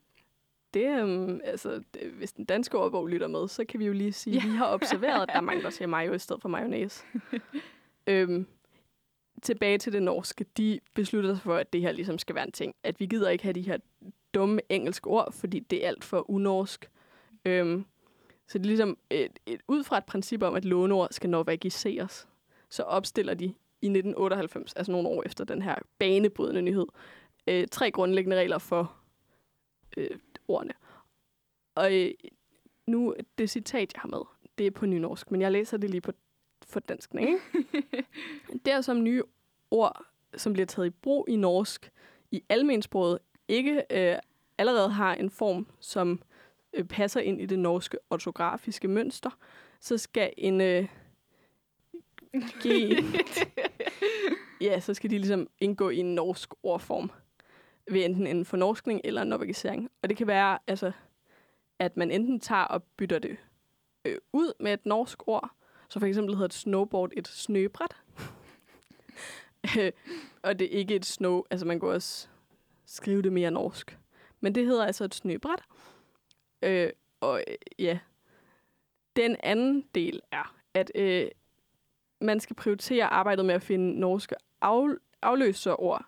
Det, 0.73 1.03
um, 1.03 1.41
altså, 1.43 1.83
det, 1.93 2.11
hvis 2.11 2.33
den 2.33 2.45
danske 2.45 2.77
ordbog 2.77 3.07
lytter 3.07 3.27
med, 3.27 3.47
så 3.47 3.65
kan 3.65 3.79
vi 3.79 3.85
jo 3.85 3.93
lige 3.93 4.13
sige, 4.13 4.37
at 4.37 4.43
vi 4.43 4.49
har 4.49 4.73
observeret, 4.73 5.21
at 5.21 5.27
der 5.27 5.35
er 5.35 5.41
mange, 5.41 5.63
der 5.63 5.69
siger 5.69 5.87
mayo 5.87 6.13
i 6.13 6.19
stedet 6.19 6.41
for 6.41 6.49
mayonnaise. 6.49 7.03
øhm, 8.07 8.47
tilbage 9.41 9.77
til 9.77 9.93
det 9.93 10.03
norske. 10.03 10.45
De 10.57 10.79
beslutter 10.93 11.33
sig 11.33 11.43
for, 11.43 11.55
at 11.55 11.73
det 11.73 11.81
her 11.81 11.91
ligesom 11.91 12.17
skal 12.17 12.35
være 12.35 12.45
en 12.45 12.51
ting. 12.51 12.75
At 12.83 12.99
vi 12.99 13.05
gider 13.05 13.29
ikke 13.29 13.43
have 13.43 13.53
de 13.53 13.61
her 13.61 13.77
dumme 14.33 14.61
engelske 14.69 15.07
ord, 15.07 15.33
fordi 15.33 15.59
det 15.59 15.83
er 15.83 15.87
alt 15.87 16.03
for 16.03 16.29
unorsk. 16.29 16.89
Øhm, 17.45 17.85
så 18.47 18.57
det 18.57 18.65
er 18.65 18.67
ligesom 18.67 18.97
et, 19.09 19.39
et, 19.45 19.61
ud 19.67 19.83
fra 19.83 19.97
et 19.97 20.05
princip 20.05 20.43
om, 20.43 20.55
at 20.55 20.65
låneord 20.65 21.07
skal 21.11 21.29
norvegiseres, 21.29 22.27
så 22.69 22.83
opstiller 22.83 23.33
de 23.33 23.45
i 23.81 23.87
1998, 23.87 24.73
altså 24.73 24.91
nogle 24.91 25.07
år 25.07 25.23
efter 25.25 25.43
den 25.43 25.61
her 25.61 25.75
banebrydende 25.99 26.61
nyhed, 26.61 26.85
øh, 27.47 27.67
tre 27.71 27.91
grundlæggende 27.91 28.37
regler 28.37 28.57
for 28.57 28.95
øh, 29.97 30.17
ordene. 30.47 30.73
Og 31.75 31.95
øh, 31.95 32.11
nu, 32.87 33.15
det 33.37 33.49
citat, 33.49 33.93
jeg 33.93 34.01
har 34.01 34.09
med, 34.09 34.21
det 34.57 34.67
er 34.67 34.71
på 34.71 34.85
nynorsk, 34.85 35.31
men 35.31 35.41
jeg 35.41 35.51
læser 35.51 35.77
det 35.77 35.89
lige 35.89 36.01
på 36.01 36.11
for 36.67 36.79
dansk, 36.79 37.15
ikke? 37.15 37.39
det 38.65 38.73
er 38.73 38.81
som 38.81 39.03
nye 39.03 39.23
ord, 39.71 40.05
som 40.37 40.53
bliver 40.53 40.65
taget 40.65 40.87
i 40.87 40.89
brug 40.89 41.25
i 41.29 41.35
norsk 41.35 41.91
i 42.31 42.43
almensproget, 42.49 43.19
ikke 43.47 43.83
øh, 43.91 44.17
allerede 44.57 44.89
har 44.89 45.15
en 45.15 45.29
form, 45.29 45.67
som 45.79 46.21
øh, 46.73 46.85
passer 46.85 47.19
ind 47.21 47.41
i 47.41 47.45
det 47.45 47.59
norske 47.59 47.97
ortografiske 48.09 48.87
mønster, 48.87 49.29
så 49.79 49.97
skal 49.97 50.33
en 50.37 50.61
øh, 50.61 50.87
give, 52.63 53.03
ja, 54.61 54.79
så 54.79 54.93
skal 54.93 55.09
de 55.09 55.17
ligesom 55.17 55.49
indgå 55.59 55.89
i 55.89 55.97
en 55.97 56.15
norsk 56.15 56.49
ordform 56.63 57.11
ved 57.91 58.05
enten 58.05 58.27
en 58.27 58.45
fornorskning 58.45 59.01
eller 59.03 59.21
en 59.21 59.27
norvegisering. 59.27 59.89
Og 60.01 60.09
det 60.09 60.17
kan 60.17 60.27
være, 60.27 60.59
altså, 60.67 60.91
at 61.79 61.97
man 61.97 62.11
enten 62.11 62.39
tager 62.39 62.63
og 62.63 62.83
bytter 62.83 63.19
det 63.19 63.37
øh, 64.05 64.17
ud 64.33 64.53
med 64.59 64.73
et 64.73 64.85
norsk 64.85 65.27
ord, 65.27 65.49
så 65.89 65.99
for 65.99 66.07
eksempel 66.07 66.35
hedder 66.35 66.45
et 66.45 66.53
snowboard 66.53 67.11
et 67.17 67.27
snøbræt. 67.27 67.95
Øh, 69.77 69.91
og 70.43 70.59
det 70.59 70.65
er 70.65 70.79
ikke 70.79 70.95
et 70.95 71.05
snow, 71.05 71.43
altså 71.51 71.65
man 71.65 71.79
kan 71.79 71.89
også 71.89 72.27
skrive 72.85 73.21
det 73.21 73.33
mere 73.33 73.51
norsk. 73.51 73.99
Men 74.41 74.55
det 74.55 74.65
hedder 74.65 74.85
altså 74.85 75.03
et 75.03 75.15
snøbræt. 75.15 75.63
Øh, 76.63 76.89
og 77.21 77.43
øh, 77.47 77.55
ja, 77.79 77.99
den 79.15 79.35
anden 79.43 79.85
del 79.95 80.21
er, 80.31 80.55
at 80.73 80.91
øh, 80.95 81.27
man 82.21 82.39
skal 82.39 82.55
prioritere 82.55 83.05
arbejdet 83.05 83.45
med 83.45 83.55
at 83.55 83.61
finde 83.61 83.99
norske 83.99 84.35
af, 84.61 84.87
afløserord 85.21 86.05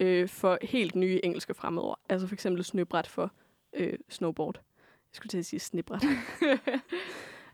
øh, 0.00 0.28
for 0.28 0.58
helt 0.62 0.94
nye 0.94 1.20
engelske 1.24 1.54
fremmedord. 1.54 2.00
Altså 2.08 2.26
for 2.26 2.34
eksempel 2.34 2.64
snøbræt 2.64 3.06
for 3.06 3.32
øh, 3.72 3.98
snowboard. 4.08 4.56
Jeg 4.56 5.16
skulle 5.16 5.30
til 5.30 5.38
at 5.38 5.46
sige 5.46 5.60
snibræt. 5.60 6.02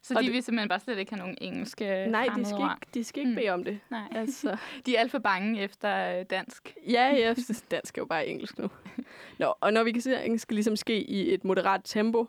Så 0.06 0.14
Og 0.14 0.20
de 0.22 0.26
det- 0.26 0.34
vil 0.34 0.42
simpelthen 0.42 0.68
bare 0.68 0.80
slet 0.80 0.98
ikke 0.98 1.12
have 1.12 1.18
nogen 1.18 1.38
engelske 1.40 2.06
Nej, 2.08 2.26
de 2.36 2.44
skal 2.44 2.58
ikke, 2.60 2.86
de 2.94 3.04
skal 3.04 3.20
ikke 3.20 3.30
Mm. 3.30 3.36
bede 3.36 3.50
om 3.50 3.64
det. 3.64 3.80
Nej. 3.90 4.08
Altså, 4.10 4.56
De 4.86 4.96
er 4.96 5.00
alt 5.00 5.10
for 5.10 5.18
bange 5.18 5.60
efter 5.62 6.18
øh, 6.18 6.24
dansk. 6.30 6.74
ja, 6.88 7.14
ja, 7.16 7.34
dansk 7.70 7.98
er 7.98 8.02
jo 8.02 8.06
bare 8.06 8.26
engelsk 8.26 8.58
nu. 8.58 8.70
Nå, 9.38 9.54
og 9.60 9.72
når 9.72 9.84
vi 9.84 9.92
kan 9.92 10.02
se, 10.02 10.16
at 10.16 10.24
engelsk 10.24 10.42
skal 10.42 10.54
ligesom 10.54 10.76
ske 10.76 11.02
i 11.10 11.34
et 11.34 11.44
moderat 11.44 11.80
tempo, 11.84 12.26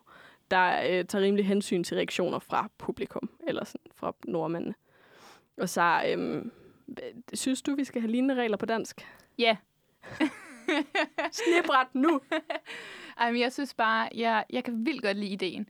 der 0.52 0.78
øh, 0.90 1.06
tager 1.06 1.24
rimelig 1.26 1.46
hensyn 1.48 1.84
til 1.84 1.96
reaktioner 1.96 2.40
fra 2.40 2.70
publikum, 2.78 3.30
eller 3.48 3.66
sådan 3.66 3.92
fra 3.96 4.16
nordmændene. 4.26 4.76
Og 5.58 5.70
så, 5.70 5.82
hvad- 6.86 7.04
synes 7.34 7.62
du, 7.62 7.76
vi 7.76 7.84
skal 7.84 8.02
have 8.02 8.12
lignende 8.12 8.36
regler 8.36 8.58
på 8.58 8.66
dansk? 8.66 9.08
Ja. 9.38 9.58
Snibræt 11.32 11.88
nu! 11.94 12.22
Ej, 13.18 13.32
men 13.32 13.42
jeg 13.42 13.54
synes 13.54 13.74
bare, 13.74 14.10
jeg, 14.16 14.46
jeg 14.50 14.64
kan 14.64 14.86
vildt 14.86 15.02
godt 15.02 15.18
lide 15.18 15.32
ideen. 15.32 15.70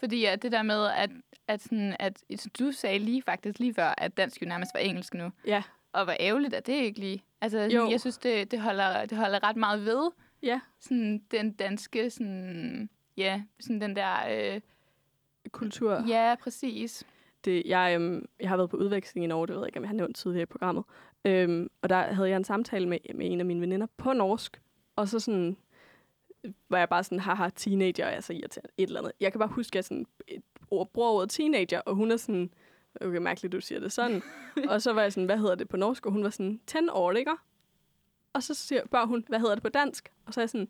Fordi 0.00 0.24
at 0.24 0.42
det 0.42 0.52
der 0.52 0.62
med, 0.62 0.86
at, 0.86 1.10
at, 1.48 1.62
sådan, 1.62 1.96
at 1.98 2.24
du 2.58 2.72
sagde 2.72 2.98
lige 2.98 3.22
faktisk 3.22 3.58
lige 3.58 3.74
før, 3.74 3.94
at 3.98 4.16
dansk 4.16 4.42
jo 4.42 4.46
nærmest 4.48 4.74
var 4.74 4.80
engelsk 4.80 5.14
nu. 5.14 5.30
Ja, 5.46 5.62
Og 5.92 6.04
hvor 6.04 6.14
ærgerligt 6.20 6.54
er 6.54 6.60
det 6.60 6.72
ikke 6.72 7.00
lige. 7.00 7.22
Altså, 7.40 7.58
jo. 7.58 7.90
jeg 7.90 8.00
synes, 8.00 8.18
det, 8.18 8.50
det, 8.50 8.60
holder, 8.60 9.06
det 9.06 9.18
holder 9.18 9.42
ret 9.42 9.56
meget 9.56 9.84
ved. 9.84 10.10
ja. 10.42 10.60
Sådan 10.80 11.22
den 11.30 11.52
danske, 11.52 12.10
sådan, 12.10 12.88
ja, 13.16 13.42
sådan 13.60 13.80
den 13.80 13.96
der, 13.96 14.14
øh, 14.54 14.60
Kultur. 15.52 16.04
ja, 16.08 16.34
præcis. 16.42 17.04
det, 17.44 17.62
jeg, 17.66 17.94
øhm, 17.94 18.26
jeg 18.40 18.48
har 18.48 18.56
været 18.56 18.70
på 18.70 18.76
udveksling 18.76 19.24
i 19.24 19.26
Norge, 19.26 19.46
det 19.46 19.54
ved 19.54 19.62
jeg 19.62 19.68
ikke, 19.68 19.78
om 19.78 19.82
jeg 19.84 19.88
har 19.88 19.96
nævnt 19.96 20.16
tidligere 20.16 20.42
i 20.42 20.46
programmet. 20.46 20.84
Øhm, 21.24 21.70
og 21.82 21.88
der 21.88 21.96
havde 22.14 22.28
jeg 22.28 22.36
en 22.36 22.44
samtale 22.44 22.88
med, 22.88 22.98
med 23.14 23.30
en 23.32 23.40
af 23.40 23.46
mine 23.46 23.60
veninder 23.60 23.86
på 23.96 24.12
norsk. 24.12 24.60
Og 24.96 25.08
så 25.08 25.20
sådan, 25.20 25.56
var 26.68 26.78
jeg 26.78 26.88
bare 26.88 27.04
sådan, 27.04 27.20
haha, 27.20 27.48
teenager 27.56 28.04
er 28.04 28.20
så 28.20 28.32
irriterende, 28.32 28.70
et 28.78 28.86
eller 28.86 29.00
andet. 29.00 29.12
Jeg 29.20 29.32
kan 29.32 29.38
bare 29.38 29.48
huske, 29.48 29.70
at 29.70 29.74
jeg 29.74 29.84
sådan, 29.84 30.06
et 30.28 30.42
ord, 30.70 30.92
bruger 30.92 31.10
ordet 31.10 31.30
teenager, 31.30 31.80
og 31.80 31.94
hun 31.94 32.10
er 32.10 32.16
sådan, 32.16 32.50
okay, 33.00 33.18
mærkeligt, 33.18 33.52
du 33.52 33.60
siger 33.60 33.80
det 33.80 33.92
sådan. 33.92 34.22
og 34.70 34.82
så 34.82 34.92
var 34.92 35.02
jeg 35.02 35.12
sådan, 35.12 35.26
hvad 35.26 35.38
hedder 35.38 35.54
det 35.54 35.68
på 35.68 35.76
norsk? 35.76 36.06
Og 36.06 36.12
hun 36.12 36.24
var 36.24 36.30
sådan, 36.30 36.60
10 36.66 36.76
år, 36.92 37.12
ikke? 37.12 37.32
Og 38.32 38.42
så 38.42 38.54
siger, 38.54 38.82
spørger 38.86 39.06
hun, 39.06 39.24
hvad 39.28 39.40
hedder 39.40 39.54
det 39.54 39.62
på 39.62 39.68
dansk? 39.68 40.12
Og 40.26 40.34
så 40.34 40.40
er 40.40 40.42
jeg 40.42 40.50
sådan, 40.50 40.68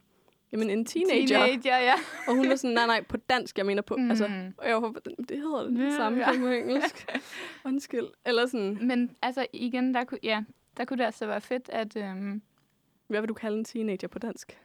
jamen 0.53 0.71
en 0.71 0.85
teenager. 0.85 1.27
Teenager, 1.27 1.79
ja. 1.79 1.95
Og 2.29 2.35
hun 2.37 2.49
var 2.49 2.57
sådan, 2.57 2.75
nej, 2.75 2.87
nej, 2.87 3.03
på 3.03 3.17
dansk, 3.17 3.59
jeg 3.59 3.67
mener 3.67 3.83
på, 3.83 3.97
mm. 3.97 4.11
altså, 4.11 4.53
og 4.59 4.69
jeg 4.69 4.83
var 4.83 4.93
det 5.29 5.39
hedder 5.39 5.65
det, 5.65 5.79
det 5.79 5.93
samme 5.93 6.19
ja. 6.19 6.39
på 6.39 6.47
engelsk. 6.47 7.07
Undskyld. 7.65 8.07
Eller 8.27 8.47
sådan, 8.47 8.79
Men 8.83 9.17
altså 9.23 9.47
igen, 9.53 9.95
der 9.95 10.05
kunne, 10.05 10.21
ja, 10.23 10.45
der 10.77 10.85
kunne 10.85 10.99
det 10.99 11.05
altså 11.05 11.27
være 11.27 11.41
fedt, 11.41 11.69
at 11.69 11.97
øhm, 11.97 12.43
hvad 13.07 13.21
vil 13.21 13.29
du 13.29 13.35
kalde 13.35 13.59
en 13.59 13.65
teenager 13.65 14.09
på 14.09 14.19
dansk? 14.19 14.59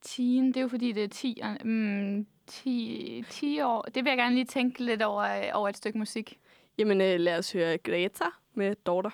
Teen, 0.00 0.46
det 0.46 0.56
er 0.56 0.60
jo 0.60 0.68
fordi, 0.68 0.92
det 0.92 1.04
er 1.04 1.08
10, 1.08 1.42
mm, 1.64 2.26
10, 2.46 3.24
10 3.30 3.60
år. 3.60 3.82
Det 3.82 4.04
vil 4.04 4.10
jeg 4.10 4.18
gerne 4.18 4.34
lige 4.34 4.44
tænke 4.44 4.84
lidt 4.84 5.02
over, 5.02 5.22
øh, 5.22 5.50
over 5.52 5.68
et 5.68 5.76
stykke 5.76 5.98
musik. 5.98 6.38
Jamen, 6.78 7.00
øh, 7.00 7.20
lad 7.20 7.38
os 7.38 7.52
høre 7.52 7.78
Greta 7.78 8.24
med 8.54 8.74
Daughter. 8.86 9.10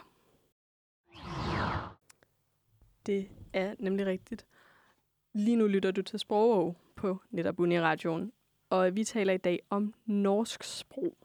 Det 3.07 3.29
er 3.53 3.75
nemlig 3.79 4.07
rigtigt. 4.07 4.47
Lige 5.33 5.57
nu 5.57 5.67
lytter 5.67 5.91
du 5.91 6.03
til 6.03 6.19
sprog 6.19 6.77
på 6.97 7.21
netop 7.31 7.61
Uniradioen, 7.61 8.33
og 8.71 8.97
vi 8.97 9.05
taler 9.05 9.33
i 9.33 9.37
dag 9.39 9.61
om 9.71 9.95
norsk 10.07 10.63
sprog. 10.63 11.17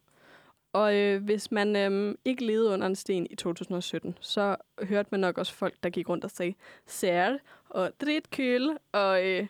Og 0.73 0.95
øh, 0.95 1.23
hvis 1.23 1.51
man 1.51 1.75
øh, 1.75 2.15
ikke 2.25 2.45
levede 2.45 2.69
under 2.73 2.87
en 2.87 2.95
sten 2.95 3.27
i 3.29 3.35
2017, 3.35 4.17
så 4.19 4.55
hørte 4.83 5.09
man 5.11 5.19
nok 5.19 5.37
også 5.37 5.53
folk, 5.53 5.75
der 5.83 5.89
gik 5.89 6.09
rundt 6.09 6.23
og 6.23 6.31
sagde 6.31 6.53
sær 6.85 7.37
og 7.69 7.91
dritkøl 8.01 8.77
og 8.91 9.27
øh, 9.27 9.47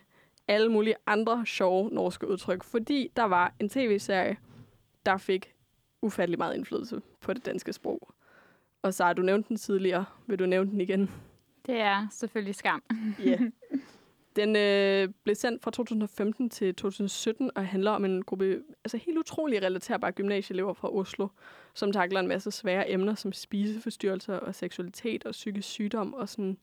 alle 0.48 0.68
mulige 0.68 0.94
andre 1.06 1.46
sjove 1.46 1.90
norske 1.92 2.28
udtryk, 2.28 2.64
fordi 2.64 3.10
der 3.16 3.24
var 3.24 3.54
en 3.60 3.68
tv-serie, 3.68 4.36
der 5.06 5.16
fik 5.16 5.54
ufattelig 6.02 6.38
meget 6.38 6.56
indflydelse 6.56 7.00
på 7.20 7.32
det 7.32 7.46
danske 7.46 7.72
sprog. 7.72 8.14
Og 8.82 8.94
så 8.94 9.04
har 9.04 9.12
du 9.12 9.22
nævnt 9.22 9.48
den 9.48 9.56
tidligere. 9.56 10.04
Vil 10.26 10.38
du 10.38 10.46
nævne 10.46 10.70
den 10.70 10.80
igen? 10.80 11.10
Det 11.66 11.80
er 11.80 12.06
selvfølgelig 12.10 12.54
skam. 12.54 12.82
Ja. 13.24 13.38
Den 14.36 14.56
øh, 14.56 15.08
blev 15.24 15.34
sendt 15.34 15.62
fra 15.62 15.70
2015 15.70 16.50
til 16.50 16.74
2017 16.74 17.50
og 17.54 17.66
handler 17.66 17.90
om 17.90 18.04
en 18.04 18.22
gruppe 18.22 18.62
altså 18.84 18.96
helt 18.96 19.18
utrolig 19.18 19.62
relaterbare 19.62 20.12
gymnasieelever 20.12 20.74
fra 20.74 20.94
Oslo, 20.94 21.28
som 21.74 21.92
takler 21.92 22.20
en 22.20 22.28
masse 22.28 22.50
svære 22.50 22.90
emner 22.90 23.14
som 23.14 23.32
spiseforstyrrelser 23.32 24.34
og 24.34 24.54
seksualitet 24.54 25.26
og 25.26 25.32
psykisk 25.32 25.68
sygdom 25.68 26.14
og 26.14 26.28
sådan 26.28 26.58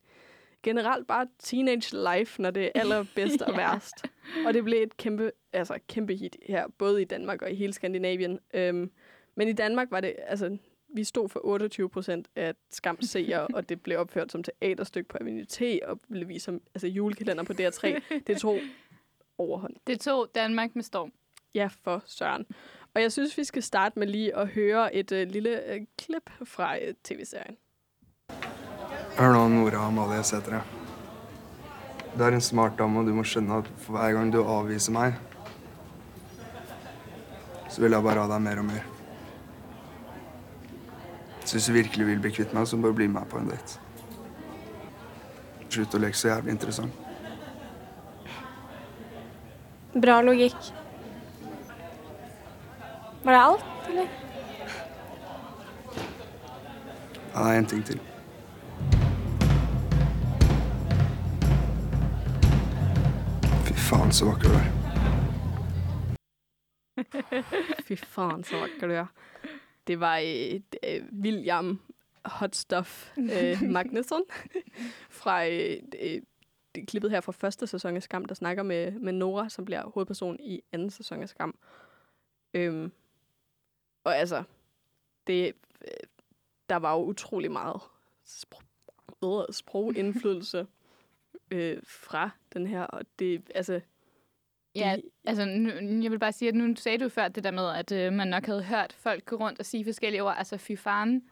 generelt 0.64 1.08
bare 1.08 1.28
teenage 1.40 2.18
life, 2.18 2.42
når 2.42 2.52
det 2.52 2.66
er 2.66 2.70
allerbedst 2.82 3.42
og 3.42 3.58
værst. 3.58 4.06
Og 4.46 4.54
det 4.54 4.64
blev 4.64 4.84
et 4.84 4.98
kæmpe, 4.98 5.32
altså 5.54 5.80
kæmpe 5.88 6.16
hit 6.16 6.38
her, 6.48 6.68
både 6.78 7.02
i 7.02 7.06
Danmark 7.06 7.42
og 7.42 7.52
i 7.52 7.56
hele 7.56 7.74
Skandinavien. 7.74 8.40
Øhm, 8.54 8.92
men 9.36 9.48
i 9.48 9.54
Danmark 9.54 9.92
var 9.92 10.02
det, 10.02 10.16
altså 10.28 10.58
vi 10.90 11.04
stod 11.04 11.30
for 11.30 11.40
28 11.44 11.90
procent 11.90 12.28
af 12.36 12.54
Skams 12.70 13.10
seere, 13.10 13.48
og 13.54 13.70
det 13.70 13.82
blev 13.82 14.00
opført 14.00 14.32
som 14.32 14.44
teaterstykke 14.44 15.10
på 15.10 15.18
Avenue 15.22 15.46
T, 15.46 15.62
og 15.88 16.00
blev 16.12 16.28
vist 16.28 16.46
som 16.46 16.62
altså, 16.76 16.88
julekalender 16.88 17.44
på 17.44 17.54
DR3. 17.54 18.02
Det 18.28 18.38
tog 18.38 18.60
overhånd. 19.38 19.76
Det 19.88 20.00
tog 20.00 20.28
Danmark 20.36 20.76
med 20.76 20.84
storm. 20.84 21.12
Ja, 21.56 21.70
for 21.84 22.04
søren. 22.06 22.46
Og 22.96 23.02
jeg 23.02 23.12
synes, 23.12 23.38
vi 23.38 23.44
skal 23.44 23.64
starte 23.64 24.00
med 24.00 24.08
lige 24.08 24.36
at 24.36 24.48
høre 24.48 24.96
et 24.96 25.12
øh, 25.12 25.28
lille 25.28 25.74
øh, 25.74 25.82
klip 25.98 26.30
fra 26.46 26.78
øh, 26.78 26.94
tv-serien. 27.04 27.58
Hør 29.18 29.34
nå, 29.34 29.48
Nora 29.48 29.88
Amalie 29.88 30.24
Sætre. 30.24 30.64
Du 32.18 32.24
er 32.24 32.28
en 32.28 32.42
smart 32.42 32.72
dame, 32.80 33.00
og 33.00 33.06
du 33.06 33.14
må 33.14 33.24
skjønne 33.24 33.58
at 33.58 33.72
for 33.78 33.92
hver 33.94 34.12
gang 34.14 34.34
du 34.34 34.44
avviser 34.44 34.92
meg, 34.92 35.14
så 37.70 37.82
vil 37.82 37.92
jeg 37.92 38.04
bare 38.04 38.22
ha 38.24 38.30
deg 38.34 38.42
mer 38.42 38.58
og 38.58 38.66
mer. 38.66 38.97
Så 41.48 41.56
hvis 41.56 41.66
du 41.66 41.74
virkelig 41.74 42.06
vil 42.06 42.20
bli 42.20 42.32
kvitt 42.36 42.52
meg, 42.52 42.68
så 42.68 42.76
bare 42.78 42.94
bli 42.94 43.06
med 43.08 43.24
på 43.32 43.38
en 43.40 43.46
date. 43.48 43.80
Slutt 45.72 45.94
å 45.96 46.00
leke 46.04 46.20
så 46.20 46.28
jævlig 46.34 46.52
interessant. 46.58 46.92
Bra 49.96 50.18
logikk. 50.22 50.58
Var 53.24 53.32
det 53.32 53.40
alt, 53.40 53.64
eller? 53.88 54.08
Ja, 57.32 57.40
det 57.40 57.48
er 57.48 57.58
en 57.62 57.70
ting 57.72 57.84
til. 57.88 58.00
Fy 63.70 63.74
faen, 63.88 64.12
så 64.12 64.28
vakker 64.34 64.52
du 64.52 64.56
er. 64.60 64.70
Fy 67.88 67.96
faen, 68.04 68.44
så 68.44 68.60
vakker 68.66 68.88
du 68.92 68.96
er. 69.00 69.08
Det 69.88 70.00
var 70.00 70.18
øh, 70.18 70.62
øh, 70.84 71.04
William 71.22 71.82
Hot 72.26 72.56
Stuff 72.56 73.18
øh, 73.18 73.62
Magnusson 73.74 74.24
fra 75.10 75.48
øh, 75.48 75.78
øh, 76.02 76.22
det 76.76 76.88
klippet 76.88 77.12
her 77.12 77.22
fra 77.22 77.32
første 77.32 77.68
sæson 77.68 77.96
af 77.96 78.04
Skam, 78.04 78.26
der 78.26 78.36
snakker 78.36 78.64
med, 78.64 78.92
med 78.92 79.14
Nora, 79.14 79.50
som 79.50 79.66
bliver 79.66 79.90
hovedperson 79.90 80.38
i 80.40 80.62
anden 80.72 80.90
sæson 80.90 81.22
af 81.22 81.30
Skam. 81.30 81.56
Øhm, 82.54 82.92
og 84.04 84.18
altså, 84.18 84.44
det, 85.28 85.54
øh, 85.82 86.08
der 86.70 86.76
var 86.76 86.94
jo 86.94 87.04
utrolig 87.04 87.52
meget 87.52 87.82
sprog, 88.24 89.46
øh, 89.50 89.54
sprogindflydelse 89.54 90.68
øh, 91.52 91.80
fra 91.84 92.30
den 92.54 92.68
her, 92.68 92.84
og 92.84 93.02
det, 93.20 93.52
altså... 93.56 93.82
Ja, 94.78 94.96
altså, 95.26 95.46
nu, 95.46 95.70
jeg 96.04 96.12
vil 96.12 96.20
bare 96.20 96.32
sige, 96.32 96.50
at 96.50 96.56
nu 96.56 96.76
sagde 96.76 96.98
du 96.98 97.10
før 97.10 97.28
det 97.28 97.44
der 97.44 97.52
med, 97.52 97.70
at 97.76 97.92
øh, 97.92 98.14
man 98.14 98.28
nok 98.28 98.46
havde 98.46 98.64
hørt 98.64 98.94
folk 99.00 99.26
gå 99.26 99.36
rundt 99.36 99.60
og 99.60 99.66
sige 99.66 99.84
forskellige 99.86 100.24
ord. 100.24 100.36
Altså, 100.38 100.58
fy 100.58 100.78
faren, 100.78 101.24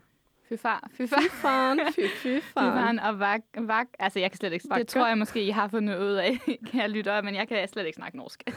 fy 0.50 0.54
far, 0.58 0.90
fy 0.94 1.02
far, 1.08 1.22
Fy 1.22 1.30
faren, 1.32 1.80
fy, 1.96 2.00
fy 2.00 2.08
fy 2.18 2.40
faren. 2.54 2.74
faren 2.74 3.00
og 3.00 3.20
vak, 3.20 3.42
vak. 3.58 3.88
Altså, 4.00 4.20
jeg 4.20 4.32
kan 4.32 4.38
slet 4.38 4.54
ikke... 4.54 4.70
Vakker. 4.70 4.84
Det 4.84 4.88
tror 4.88 5.08
jeg 5.08 5.18
måske, 5.18 5.44
I 5.44 5.50
har 5.50 5.68
fundet 5.68 5.98
ud 6.00 6.14
af, 6.14 6.38
kære 6.72 6.88
lyttere, 6.90 7.22
men 7.22 7.36
jeg 7.36 7.48
kan 7.48 7.68
slet 7.68 7.86
ikke 7.86 7.96
snakke 7.96 8.18
norsk. 8.18 8.44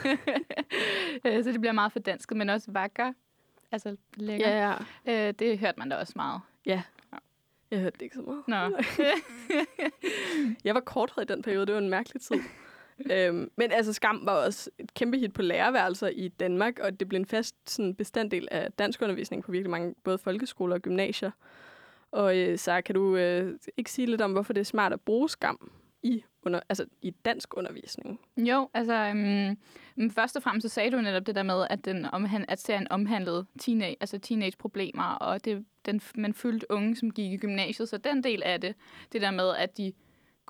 Øh, 1.25 1.43
Så 1.43 1.51
det 1.51 1.61
bliver 1.61 1.73
meget 1.73 1.91
for 1.91 1.99
dansk, 1.99 2.31
men 2.31 2.49
også 2.49 2.71
vakker. 2.71 3.13
Altså, 3.71 3.95
lækker. 4.17 4.49
Ja, 4.49 4.73
ja. 5.05 5.27
Øh, 5.27 5.33
det 5.39 5.59
hørte 5.59 5.79
man 5.79 5.89
da 5.89 5.95
også 5.95 6.13
meget. 6.15 6.41
Jeg 7.71 7.79
hørte 7.79 7.93
det 7.93 8.01
ikke 8.01 8.15
så 8.15 8.21
meget. 8.21 8.71
Nå. 8.71 8.77
Jeg 10.63 10.75
var 10.75 10.79
korthåret 10.81 11.29
i 11.29 11.33
den 11.33 11.41
periode. 11.41 11.65
Det 11.65 11.73
var 11.75 11.81
en 11.81 11.89
mærkelig 11.89 12.21
tid 12.21 12.37
øhm, 13.11 13.51
men 13.55 13.71
altså, 13.71 13.93
Skam 13.93 14.21
var 14.23 14.45
også 14.45 14.69
et 14.77 14.93
kæmpe 14.93 15.17
hit 15.17 15.33
på 15.33 15.41
lærerværelser 15.41 16.07
i 16.07 16.27
Danmark, 16.27 16.79
og 16.79 16.99
det 16.99 17.09
blev 17.09 17.19
en 17.19 17.25
fast 17.25 17.55
sådan, 17.67 17.95
bestanddel 17.95 18.47
af 18.51 18.71
dansk 18.71 19.01
undervisning 19.01 19.43
på 19.43 19.51
virkelig 19.51 19.71
mange, 19.71 19.95
både 20.03 20.17
folkeskoler 20.17 20.75
og 20.75 20.81
gymnasier. 20.81 21.31
Og 22.11 22.37
øh, 22.37 22.57
så 22.57 22.81
kan 22.81 22.95
du 22.95 23.15
øh, 23.15 23.59
ikke 23.77 23.91
sige 23.91 24.05
lidt 24.05 24.21
om, 24.21 24.31
hvorfor 24.31 24.53
det 24.53 24.61
er 24.61 24.65
smart 24.65 24.93
at 24.93 25.01
bruge 25.01 25.29
skam 25.29 25.71
i 26.03 26.23
under, 26.43 26.59
altså 26.69 26.85
i 27.01 27.11
dansk 27.25 27.57
undervisning? 27.57 28.19
Jo, 28.37 28.69
altså 28.73 28.93
øhm, 28.93 29.57
mm, 29.95 30.11
først 30.11 30.35
og 30.35 30.43
fremmest 30.43 30.67
så 30.67 30.73
sagde 30.73 30.91
du 30.91 31.01
netop 31.01 31.27
det 31.27 31.35
der 31.35 31.43
med, 31.43 31.67
at, 31.69 31.85
den 31.85 32.05
omhand, 32.05 32.45
at 32.47 32.61
serien 32.61 32.87
omhandlede 32.91 33.45
teenage, 33.59 33.95
altså 33.99 34.19
teenage-problemer, 34.19 35.03
og 35.03 35.45
det, 35.45 35.65
den, 35.85 36.01
man 36.15 36.33
følte 36.33 36.71
unge, 36.71 36.95
som 36.95 37.11
gik 37.11 37.31
i 37.31 37.37
gymnasiet. 37.37 37.89
Så 37.89 37.97
den 37.97 38.23
del 38.23 38.43
af 38.43 38.61
det, 38.61 38.75
det 39.11 39.21
der 39.21 39.31
med, 39.31 39.55
at 39.55 39.77
de 39.77 39.93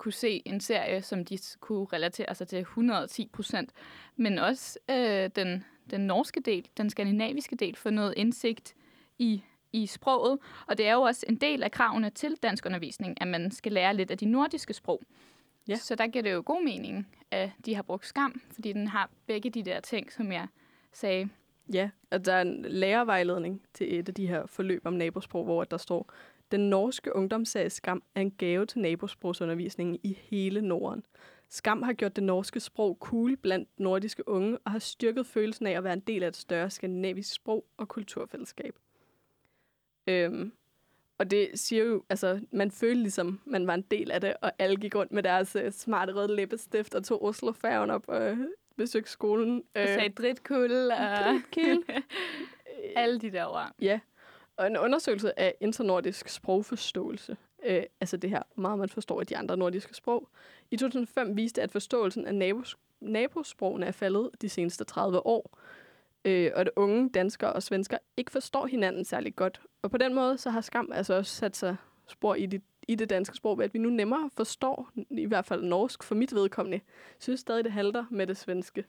kunne 0.00 0.12
se 0.12 0.42
en 0.44 0.60
serie, 0.60 1.02
som 1.02 1.24
de 1.24 1.38
kunne 1.60 1.86
relatere 1.92 2.34
sig 2.34 2.48
til 2.48 2.58
110 2.58 3.30
procent, 3.32 3.72
men 4.16 4.38
også 4.38 4.78
øh, 4.90 5.30
den, 5.36 5.64
den 5.90 6.00
norske 6.00 6.40
del, 6.40 6.68
den 6.76 6.90
skandinaviske 6.90 7.56
del, 7.56 7.76
for 7.76 7.90
noget 7.90 8.14
indsigt 8.16 8.74
i, 9.18 9.42
i 9.72 9.86
sproget. 9.86 10.38
Og 10.66 10.78
det 10.78 10.86
er 10.86 10.92
jo 10.92 11.02
også 11.02 11.26
en 11.28 11.36
del 11.36 11.62
af 11.62 11.70
kravene 11.70 12.10
til 12.10 12.36
dansk 12.42 12.66
undervisning, 12.66 13.20
at 13.20 13.28
man 13.28 13.50
skal 13.50 13.72
lære 13.72 13.96
lidt 13.96 14.10
af 14.10 14.18
de 14.18 14.26
nordiske 14.26 14.74
sprog. 14.74 15.02
Ja. 15.68 15.76
Så 15.76 15.94
der 15.94 16.06
giver 16.06 16.22
det 16.22 16.32
jo 16.32 16.42
god 16.46 16.64
mening, 16.64 17.08
at 17.30 17.50
de 17.66 17.74
har 17.74 17.82
brugt 17.82 18.06
skam, 18.06 18.40
fordi 18.52 18.72
den 18.72 18.86
har 18.86 19.10
begge 19.26 19.50
de 19.50 19.62
der 19.62 19.80
ting, 19.80 20.12
som 20.12 20.32
jeg 20.32 20.46
sagde. 20.92 21.28
Ja, 21.72 21.90
at 22.10 22.26
der 22.26 22.32
er 22.32 22.42
en 22.42 22.62
lærervejledning 22.62 23.62
til 23.74 23.98
et 23.98 24.08
af 24.08 24.14
de 24.14 24.26
her 24.26 24.46
forløb 24.46 24.86
om 24.86 24.92
nabosprog, 24.92 25.44
hvor 25.44 25.64
der 25.64 25.76
står, 25.76 26.12
den 26.50 26.70
norske 26.70 27.16
ungdomsserie 27.16 27.70
Skam 27.70 28.02
er 28.14 28.20
en 28.20 28.30
gave 28.30 28.66
til 28.66 28.80
nabosprogsundervisningen 28.80 29.98
i 30.02 30.18
hele 30.20 30.62
Norden. 30.62 31.02
Skam 31.48 31.82
har 31.82 31.92
gjort 31.92 32.16
det 32.16 32.24
norske 32.24 32.60
sprog 32.60 32.96
cool 33.00 33.36
blandt 33.36 33.68
nordiske 33.78 34.28
unge 34.28 34.58
og 34.64 34.70
har 34.70 34.78
styrket 34.78 35.26
følelsen 35.26 35.66
af 35.66 35.72
at 35.72 35.84
være 35.84 35.92
en 35.92 36.00
del 36.00 36.22
af 36.22 36.28
et 36.28 36.36
større 36.36 36.70
skandinavisk 36.70 37.34
sprog 37.34 37.64
og 37.76 37.88
kulturfællesskab. 37.88 38.74
Øhm, 40.06 40.52
og 41.18 41.30
det 41.30 41.50
siger 41.54 41.84
jo, 41.84 42.04
altså, 42.08 42.40
man 42.52 42.70
følte 42.70 43.02
ligesom, 43.02 43.40
man 43.44 43.66
var 43.66 43.74
en 43.74 43.84
del 43.90 44.10
af 44.10 44.20
det, 44.20 44.34
og 44.42 44.52
alle 44.58 44.76
gik 44.76 44.94
rundt 44.94 45.12
med 45.12 45.22
deres 45.22 45.56
uh, 45.56 45.70
smarte 45.70 46.14
røde 46.14 46.36
læbestift 46.36 46.94
og 46.94 47.04
tog 47.04 47.24
Oslo-færgen 47.24 47.90
op 47.90 48.04
og 48.08 48.32
uh, 48.32 48.38
besøgte 48.76 49.10
skolen. 49.10 49.62
Og 49.74 49.86
sagde 49.86 50.08
dritkul 50.08 50.72
og 50.72 50.98
Dritkul. 51.24 51.84
alle 52.96 53.20
de 53.20 53.30
der 53.30 53.46
ord. 53.46 53.70
Ja, 53.80 54.00
og 54.60 54.66
en 54.66 54.76
undersøgelse 54.76 55.40
af 55.40 55.54
internordisk 55.60 56.28
sprogforståelse, 56.28 57.36
øh, 57.66 57.82
altså 58.00 58.16
det 58.16 58.30
her 58.30 58.42
meget, 58.56 58.78
man 58.78 58.88
forstår 58.88 59.20
af 59.20 59.26
de 59.26 59.36
andre 59.36 59.56
nordiske 59.56 59.94
sprog, 59.94 60.28
i 60.70 60.76
2005 60.76 61.36
viste, 61.36 61.62
at 61.62 61.70
forståelsen 61.70 62.26
af 62.26 62.34
nabos, 62.34 62.76
nabosprogene 63.00 63.86
er 63.86 63.90
faldet 63.90 64.30
de 64.42 64.48
seneste 64.48 64.84
30 64.84 65.26
år, 65.26 65.58
øh, 66.24 66.50
og 66.54 66.60
at 66.60 66.70
unge 66.76 67.10
danskere 67.10 67.52
og 67.52 67.62
svensker 67.62 67.98
ikke 68.16 68.32
forstår 68.32 68.66
hinanden 68.66 69.04
særlig 69.04 69.36
godt. 69.36 69.60
Og 69.82 69.90
på 69.90 69.98
den 69.98 70.14
måde 70.14 70.38
så 70.38 70.50
har 70.50 70.60
skam 70.60 70.90
altså 70.94 71.14
også 71.14 71.34
sat 71.34 71.56
sig 71.56 71.76
spor 72.06 72.34
i 72.34 72.46
det, 72.46 72.62
i 72.88 72.94
det 72.94 73.10
danske 73.10 73.36
sprog, 73.36 73.58
ved 73.58 73.64
at 73.64 73.74
vi 73.74 73.78
nu 73.78 73.88
nemmere 73.88 74.30
forstår, 74.36 74.90
i 75.10 75.26
hvert 75.26 75.46
fald 75.46 75.62
norsk 75.62 76.02
for 76.02 76.14
mit 76.14 76.34
vedkommende. 76.34 76.80
Synes 77.18 77.40
stadig, 77.40 77.64
det 77.64 77.72
halter 77.72 78.04
med 78.10 78.26
det 78.26 78.36
svenske. 78.36 78.84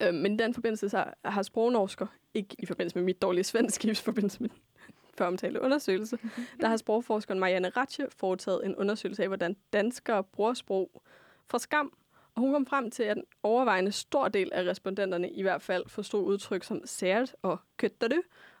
Øh, 0.00 0.14
men 0.14 0.34
i 0.34 0.36
den 0.36 0.54
forbindelse 0.54 0.88
så 0.88 1.04
har 1.24 1.42
sprognorsker, 1.42 2.06
ikke 2.34 2.56
i 2.58 2.66
forbindelse 2.66 2.98
med 2.98 3.04
mit 3.04 3.22
dårlige 3.22 3.44
svensk, 3.44 3.84
i 3.84 3.94
forbindelse 3.94 4.42
med 4.42 4.50
før 5.18 5.26
omtalte 5.26 5.60
undersøgelse, 5.60 6.18
der 6.60 6.68
har 6.68 6.76
sprogforskeren 6.76 7.40
Marianne 7.40 7.68
Ratche 7.68 8.06
foretaget 8.10 8.66
en 8.66 8.76
undersøgelse 8.76 9.22
af, 9.22 9.28
hvordan 9.28 9.56
danskere 9.72 10.24
bruger 10.24 10.54
sprog 10.54 11.02
fra 11.50 11.58
skam. 11.58 11.92
Og 12.34 12.40
hun 12.40 12.52
kom 12.52 12.66
frem 12.66 12.90
til, 12.90 13.02
at 13.02 13.16
en 13.16 13.24
overvejende 13.42 13.92
stor 13.92 14.28
del 14.28 14.52
af 14.52 14.64
respondenterne 14.64 15.30
i 15.30 15.42
hvert 15.42 15.62
fald 15.62 15.88
forstod 15.88 16.24
udtryk 16.24 16.64
som 16.64 16.82
sært 16.84 17.36
og 17.42 17.58
køtter 17.76 18.08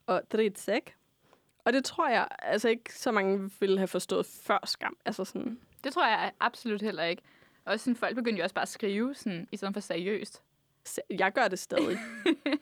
og 0.06 0.22
dritsæk. 0.32 0.94
Og 1.64 1.72
det 1.72 1.84
tror 1.84 2.08
jeg 2.08 2.28
altså 2.38 2.68
ikke 2.68 2.94
så 2.94 3.12
mange 3.12 3.50
ville 3.60 3.78
have 3.78 3.88
forstået 3.88 4.26
før 4.26 4.58
skam. 4.64 4.96
Altså 5.04 5.24
sådan, 5.24 5.58
Det 5.84 5.92
tror 5.92 6.06
jeg 6.06 6.32
absolut 6.40 6.82
heller 6.82 7.04
ikke. 7.04 7.22
Og 7.64 7.80
sådan, 7.80 7.96
folk 7.96 8.16
begyndte 8.16 8.38
jo 8.38 8.42
også 8.42 8.54
bare 8.54 8.62
at 8.62 8.68
skrive 8.68 9.14
sådan, 9.14 9.48
i 9.52 9.56
stedet 9.56 9.74
for 9.74 9.80
seriøst. 9.80 10.42
Jeg 11.10 11.32
gør 11.32 11.48
det 11.48 11.58
stadig. 11.58 11.98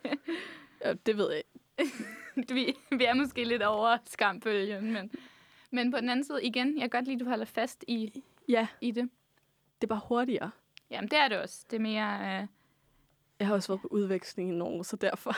ja, 0.85 0.93
det 1.07 1.17
ved 1.17 1.31
jeg 1.31 1.43
ikke. 1.79 1.95
vi, 2.55 2.75
vi 2.97 3.05
er 3.05 3.15
måske 3.15 3.45
lidt 3.45 3.63
over 3.63 3.97
skambølgen, 4.07 4.93
men, 4.93 5.11
men 5.71 5.91
på 5.91 5.97
den 6.01 6.09
anden 6.09 6.25
side, 6.25 6.45
igen, 6.45 6.75
jeg 6.75 6.81
kan 6.83 6.91
godt 6.91 7.05
lide, 7.05 7.15
at 7.15 7.21
du 7.21 7.25
holder 7.29 7.45
fast 7.45 7.85
i, 7.89 8.23
Ja, 8.49 8.67
i 8.81 8.91
det. 8.91 9.11
det 9.81 9.87
er 9.87 9.95
bare 9.95 10.01
hurtigere. 10.09 10.51
Jamen, 10.91 11.11
det 11.11 11.19
er 11.19 11.29
det 11.29 11.39
også. 11.39 11.65
Det 11.71 11.77
er 11.77 11.81
mere... 11.81 12.41
Øh, 12.43 12.47
Jeg 13.39 13.47
har 13.47 13.55
også 13.55 13.69
været 13.73 13.81
på 13.81 13.89
udveksling 13.91 14.51
i 14.51 14.55
Norge, 14.55 14.85
så 14.85 14.97
derfor 14.97 15.33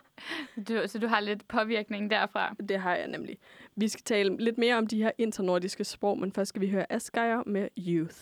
du, 0.68 0.82
så 0.86 0.98
du 0.98 1.06
har 1.06 1.20
lidt 1.20 1.48
påvirkning 1.48 2.10
derfra. 2.10 2.54
det 2.68 2.80
har 2.80 2.94
jeg 2.96 3.08
nemlig. 3.08 3.38
Vi 3.76 3.88
skal 3.88 4.04
tale 4.04 4.36
lidt 4.36 4.58
mere 4.58 4.76
om 4.76 4.86
de 4.86 5.02
her 5.02 5.10
internordiske 5.18 5.84
sprog, 5.84 6.18
men 6.18 6.32
først 6.32 6.48
skal 6.48 6.60
vi 6.60 6.70
høre 6.70 6.92
Asgeir 6.92 7.42
med 7.46 7.68
Youth. 7.78 8.16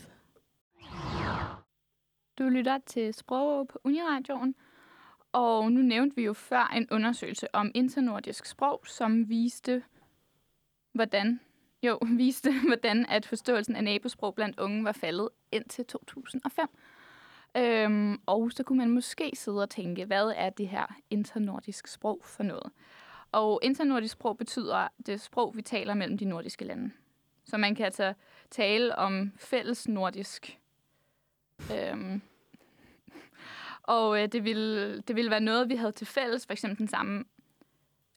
Du 2.41 2.49
lytter 2.49 2.79
til 2.87 3.15
Sprog 3.15 3.69
på 3.69 3.81
Uniradioen, 3.85 4.55
og 5.33 5.73
nu 5.73 5.81
nævnte 5.81 6.17
vi 6.17 6.23
jo 6.23 6.33
før 6.33 6.73
en 6.77 6.89
undersøgelse 6.91 7.55
om 7.55 7.71
internordisk 7.75 8.47
sprog, 8.47 8.83
som 8.87 9.29
viste, 9.29 9.83
hvordan, 10.93 11.41
jo, 11.83 11.99
viste, 12.17 12.53
hvordan 12.67 13.07
at 13.07 13.27
forståelsen 13.27 13.77
af 13.77 13.85
nabosprog 13.85 14.35
blandt 14.35 14.61
unge 14.61 14.85
var 14.85 14.93
faldet 14.93 15.29
indtil 15.53 15.87
2005. 15.87 16.69
Øhm, 17.57 18.21
og 18.27 18.53
så 18.53 18.63
kunne 18.63 18.79
man 18.79 18.91
måske 18.91 19.33
sidde 19.35 19.63
og 19.63 19.71
tænke, 19.71 20.05
hvad 20.05 20.33
er 20.37 20.51
det 20.51 20.69
her 20.69 20.87
internordisk 21.11 21.87
sprog 21.87 22.21
for 22.25 22.43
noget? 22.43 22.73
Og 23.33 23.61
internordisk 23.63 24.13
sprog 24.13 24.39
betyder 24.39 24.89
det 25.07 25.21
sprog, 25.21 25.57
vi 25.57 25.63
taler 25.63 25.95
mellem 25.95 26.19
de 26.19 26.25
nordiske 26.25 26.65
lande. 26.65 26.91
Så 27.45 27.57
man 27.57 27.75
kan 27.75 27.85
altså 27.85 28.15
tale 28.51 28.97
om 28.97 29.33
fælles 29.37 29.89
nordisk 29.89 30.60
Øhm. 31.75 32.23
Og 33.83 34.23
øh, 34.23 34.29
det, 34.29 34.45
ville, 34.45 35.01
det 35.01 35.17
ville 35.17 35.31
være 35.31 35.41
noget, 35.41 35.69
vi 35.69 35.77
havde 35.77 35.93
til 35.93 36.07
fælles, 36.07 36.47
for 36.47 36.53
eksempel 36.53 36.79
den 36.79 36.89
samme... 36.89 37.25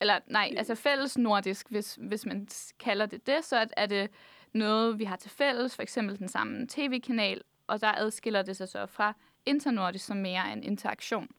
Eller 0.01 0.19
nej, 0.27 0.53
altså 0.57 0.75
fælles 0.75 1.17
nordisk, 1.17 1.69
hvis, 1.69 1.97
hvis 2.01 2.25
man 2.25 2.47
kalder 2.79 3.05
det 3.05 3.27
det, 3.27 3.45
så 3.45 3.67
er- 3.77 3.85
det 3.85 4.09
noget, 4.53 4.99
vi 4.99 5.03
har 5.03 5.15
til 5.15 5.31
fælles, 5.31 5.75
for 5.75 5.81
eksempel 5.83 6.19
den 6.19 6.27
samme 6.27 6.67
tv-kanal, 6.69 7.41
og 7.67 7.81
der 7.81 7.91
adskiller 7.91 8.41
det 8.41 8.57
sig 8.57 8.67
så 8.69 8.85
fra 8.85 9.13
internordisk 9.45 10.05
som 10.05 10.17
mere 10.17 10.53
en 10.53 10.63
interaktion. 10.63 11.29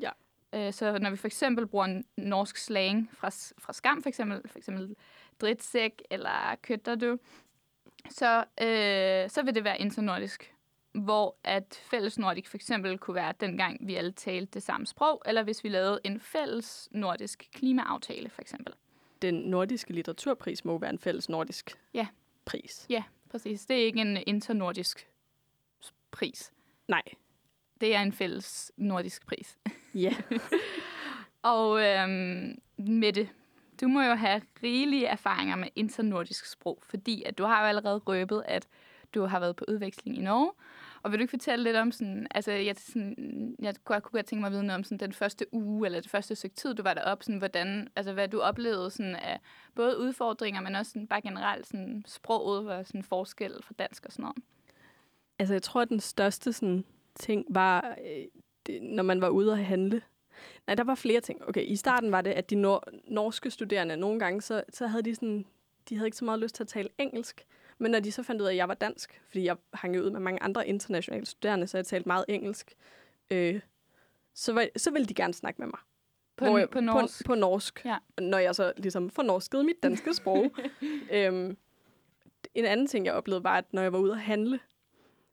Ja. 0.00 0.10
Øh, 0.52 0.72
så 0.72 0.98
når 0.98 1.10
vi 1.10 1.16
for 1.16 1.26
eksempel 1.26 1.66
bruger 1.66 1.84
en 1.84 2.04
norsk 2.16 2.56
slang 2.56 3.10
fra, 3.12 3.28
fra 3.58 3.72
skam, 3.72 4.02
for 4.02 4.08
eksempel, 4.08 4.40
for 4.48 4.58
eksempel 4.58 4.96
dritsæk 5.40 6.02
eller 6.10 6.56
køtter 6.62 6.94
du, 6.94 7.18
så, 8.10 8.38
øh, 8.38 9.30
så 9.30 9.42
vil 9.44 9.54
det 9.54 9.64
være 9.64 9.80
internordisk 9.80 10.53
hvor 10.94 11.36
at 11.44 11.80
fælles 11.90 12.18
nordisk 12.18 12.50
for 12.50 12.56
eksempel 12.56 12.98
kunne 12.98 13.14
være 13.14 13.34
dengang, 13.40 13.86
vi 13.88 13.94
alle 13.94 14.12
talte 14.12 14.50
det 14.54 14.62
samme 14.62 14.86
sprog, 14.86 15.22
eller 15.26 15.42
hvis 15.42 15.64
vi 15.64 15.68
lavede 15.68 16.00
en 16.04 16.20
fælles 16.20 16.88
nordisk 16.90 17.48
klimaaftale, 17.52 18.28
for 18.30 18.40
eksempel. 18.42 18.74
Den 19.22 19.34
nordiske 19.34 19.92
litteraturpris 19.92 20.64
må 20.64 20.78
være 20.78 20.90
en 20.90 20.98
fælles 20.98 21.28
nordisk 21.28 21.78
Ja. 21.94 22.06
pris. 22.44 22.86
Ja, 22.88 23.02
præcis. 23.30 23.66
Det 23.66 23.80
er 23.80 23.84
ikke 23.84 24.00
en 24.00 24.18
internordisk 24.26 25.08
pris. 26.10 26.52
Nej. 26.88 27.02
Det 27.80 27.94
er 27.94 28.00
en 28.02 28.12
fælles 28.12 28.72
nordisk 28.76 29.26
pris. 29.26 29.58
Ja. 29.94 30.14
Og 31.42 31.82
øhm, 31.82 32.58
Mette, 32.76 33.28
du 33.80 33.88
må 33.88 34.02
jo 34.02 34.14
have 34.14 34.42
rigelige 34.62 35.06
erfaringer 35.06 35.56
med 35.56 35.68
internordisk 35.76 36.46
sprog, 36.46 36.78
fordi 36.82 37.22
at 37.22 37.38
du 37.38 37.44
har 37.44 37.60
jo 37.62 37.66
allerede 37.68 37.98
røbet, 37.98 38.42
at 38.46 38.66
du 39.14 39.24
har 39.24 39.40
været 39.40 39.56
på 39.56 39.64
udveksling 39.68 40.18
i 40.18 40.20
Norge. 40.20 40.52
Og 41.04 41.10
vil 41.10 41.18
du 41.18 41.22
ikke 41.22 41.30
fortælle 41.30 41.64
lidt 41.64 41.76
om 41.76 41.92
sådan, 41.92 42.26
altså 42.30 42.52
jeg, 42.52 42.76
sådan, 42.78 43.56
jeg 43.58 43.74
kunne, 43.84 44.00
kunne 44.00 44.18
godt 44.18 44.26
tænke 44.26 44.40
mig 44.40 44.46
at 44.46 44.52
vide 44.52 44.62
noget 44.62 44.78
om 44.78 44.84
sådan, 44.84 44.98
den 44.98 45.12
første 45.12 45.46
uge, 45.52 45.86
eller 45.86 46.00
det 46.00 46.10
første 46.10 46.34
stykke 46.34 46.56
tid, 46.56 46.74
du 46.74 46.82
var 46.82 46.94
deroppe, 46.94 47.24
sådan, 47.24 47.38
hvordan, 47.38 47.88
altså 47.96 48.12
hvad 48.12 48.28
du 48.28 48.40
oplevede 48.40 48.90
sådan, 48.90 49.16
af 49.16 49.40
både 49.74 49.98
udfordringer, 49.98 50.60
men 50.60 50.74
også 50.74 50.92
sådan, 50.92 51.06
bare 51.06 51.20
generelt 51.22 51.66
sådan, 51.66 52.04
sproget, 52.06 52.66
var 52.66 52.82
sådan 52.82 53.02
forskel 53.02 53.52
fra 53.62 53.74
dansk 53.78 54.06
og 54.06 54.12
sådan 54.12 54.22
noget. 54.22 54.36
Altså, 55.38 55.54
jeg 55.54 55.62
tror, 55.62 55.80
at 55.82 55.88
den 55.88 56.00
største 56.00 56.52
sådan, 56.52 56.84
ting 57.14 57.44
var, 57.48 57.96
øh, 58.06 58.24
det, 58.66 58.82
når 58.82 59.02
man 59.02 59.20
var 59.20 59.28
ude 59.28 59.52
at 59.52 59.64
handle. 59.64 60.02
Nej, 60.66 60.74
der 60.74 60.84
var 60.84 60.94
flere 60.94 61.20
ting. 61.20 61.48
Okay, 61.48 61.64
i 61.66 61.76
starten 61.76 62.12
var 62.12 62.20
det, 62.20 62.30
at 62.30 62.50
de 62.50 62.56
nor- 62.56 62.84
norske 63.08 63.50
studerende, 63.50 63.96
nogle 63.96 64.18
gange, 64.18 64.42
så, 64.42 64.62
så 64.68 64.86
havde 64.86 65.02
de 65.02 65.14
sådan, 65.14 65.44
de 65.88 65.96
havde 65.96 66.06
ikke 66.06 66.16
så 66.16 66.24
meget 66.24 66.40
lyst 66.40 66.54
til 66.54 66.62
at 66.62 66.68
tale 66.68 66.88
engelsk. 66.98 67.46
Men 67.84 67.90
når 67.90 68.00
de 68.00 68.12
så 68.12 68.22
fandt 68.22 68.42
ud 68.42 68.46
af, 68.46 68.50
at 68.50 68.56
jeg 68.56 68.68
var 68.68 68.74
dansk, 68.74 69.22
fordi 69.28 69.44
jeg 69.44 69.56
hang 69.74 70.00
ud 70.00 70.10
med 70.10 70.20
mange 70.20 70.42
andre 70.42 70.68
internationale 70.68 71.26
studerende, 71.26 71.66
så 71.66 71.78
jeg 71.78 71.86
talte 71.86 72.08
meget 72.08 72.24
engelsk, 72.28 72.74
øh, 73.30 73.60
så, 74.34 74.52
var, 74.52 74.68
så 74.76 74.90
ville 74.90 75.06
de 75.06 75.14
gerne 75.14 75.34
snakke 75.34 75.58
med 75.62 75.66
mig. 75.66 75.78
På, 76.36 76.44
Hvor 76.44 76.58
jeg, 76.58 76.70
på 76.70 76.80
norsk. 76.80 77.24
På, 77.24 77.28
på 77.28 77.34
norsk. 77.34 77.84
Ja. 77.84 77.96
Når 78.20 78.38
jeg 78.38 78.54
så 78.54 78.72
ligesom 78.76 79.10
får 79.10 79.22
norsket 79.22 79.64
mit 79.64 79.82
danske 79.82 80.14
sprog. 80.14 80.50
øhm, 81.12 81.56
en 82.54 82.64
anden 82.64 82.86
ting, 82.86 83.06
jeg 83.06 83.14
oplevede, 83.14 83.44
var, 83.44 83.58
at 83.58 83.64
når 83.72 83.82
jeg 83.82 83.92
var 83.92 83.98
ude 83.98 84.12
at 84.12 84.20
handle, 84.20 84.60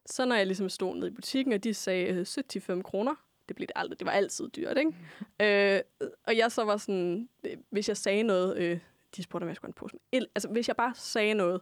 så 0.06 0.24
når 0.24 0.36
jeg 0.36 0.46
ligesom 0.46 0.68
stod 0.68 0.94
nede 0.94 1.06
i 1.06 1.14
butikken, 1.14 1.52
og 1.52 1.64
de 1.64 1.74
sagde 1.74 2.06
øh, 2.06 2.26
75 2.26 2.82
kroner, 2.84 3.14
det 3.48 3.56
blev 3.56 3.66
det 3.66 3.74
aldrig, 3.76 3.98
det 3.98 4.06
var 4.06 4.12
altid 4.12 4.48
dyrt, 4.48 4.78
ikke? 4.78 5.74
øh, 5.74 6.10
og 6.24 6.36
jeg 6.36 6.52
så 6.52 6.64
var 6.64 6.76
sådan, 6.76 7.28
øh, 7.44 7.56
hvis 7.70 7.88
jeg 7.88 7.96
sagde 7.96 8.22
noget, 8.22 8.56
øh, 8.56 8.78
de 9.16 9.22
spurgte, 9.22 9.44
om 9.44 9.48
jeg 9.48 9.56
skulle 9.56 9.68
have 9.68 9.70
en 9.70 9.80
pose 9.80 9.94
med 9.94 10.20
el. 10.20 10.28
Altså, 10.34 10.48
hvis 10.48 10.68
jeg 10.68 10.76
bare 10.76 10.94
sagde 10.94 11.34
noget, 11.34 11.60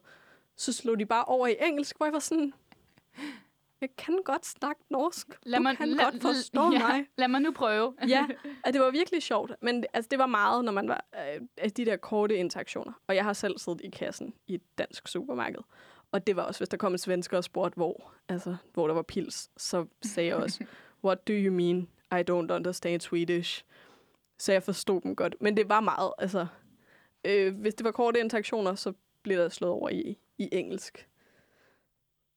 så 0.60 0.72
slog 0.72 0.98
de 0.98 1.06
bare 1.06 1.24
over 1.24 1.46
i 1.46 1.56
engelsk, 1.60 1.96
hvor 1.96 2.06
jeg 2.06 2.12
var 2.12 2.18
sådan, 2.18 2.52
Jeg 3.80 3.88
kan 3.98 4.18
godt 4.24 4.46
snakke 4.46 4.82
norsk. 4.90 5.26
Lad 5.42 5.58
du 5.58 5.62
mig, 5.62 5.76
kan 5.76 5.88
lad- 5.88 6.04
godt 6.04 6.22
forstå 6.22 6.62
ja, 6.72 6.78
mig. 6.88 7.06
Lad 7.18 7.28
mig 7.28 7.40
nu 7.40 7.52
prøve. 7.52 7.94
ja, 8.08 8.26
og 8.64 8.72
det 8.72 8.80
var 8.80 8.90
virkelig 8.90 9.22
sjovt. 9.22 9.52
Men 9.62 9.84
altså, 9.92 10.08
det 10.08 10.18
var 10.18 10.26
meget, 10.26 10.64
når 10.64 10.72
man 10.72 10.88
var 10.88 11.04
øh, 11.64 11.68
de 11.76 11.84
der 11.84 11.96
korte 11.96 12.36
interaktioner. 12.36 12.92
Og 13.06 13.14
jeg 13.14 13.24
har 13.24 13.32
selv 13.32 13.58
siddet 13.58 13.80
i 13.80 13.90
kassen 13.90 14.34
i 14.46 14.54
et 14.54 14.62
dansk 14.78 15.08
supermarked. 15.08 15.60
Og 16.12 16.26
det 16.26 16.36
var 16.36 16.42
også, 16.42 16.60
hvis 16.60 16.68
der 16.68 16.76
kom 16.76 16.92
en 16.92 16.98
svensker 16.98 17.36
og 17.36 17.44
spurgte, 17.44 17.76
hvor, 17.76 18.12
altså, 18.28 18.56
hvor 18.74 18.86
der 18.86 18.94
var 18.94 19.02
pils, 19.02 19.50
så 19.56 19.86
sagde 20.02 20.28
jeg 20.28 20.36
også, 20.36 20.64
what 21.04 21.28
do 21.28 21.32
you 21.32 21.52
mean? 21.52 21.88
I 22.12 22.22
don't 22.30 22.52
understand 22.54 23.00
Swedish. 23.00 23.64
Så 24.38 24.52
jeg 24.52 24.62
forstod 24.62 25.00
dem 25.00 25.16
godt. 25.16 25.34
Men 25.40 25.56
det 25.56 25.68
var 25.68 25.80
meget, 25.80 26.12
altså... 26.18 26.46
Øh, 27.24 27.54
hvis 27.60 27.74
det 27.74 27.84
var 27.84 27.90
korte 27.90 28.20
interaktioner, 28.20 28.74
så 28.74 28.92
blev 29.22 29.38
der 29.38 29.48
slået 29.48 29.72
over 29.72 29.88
i, 29.88 30.18
i 30.40 30.48
engelsk. 30.52 31.08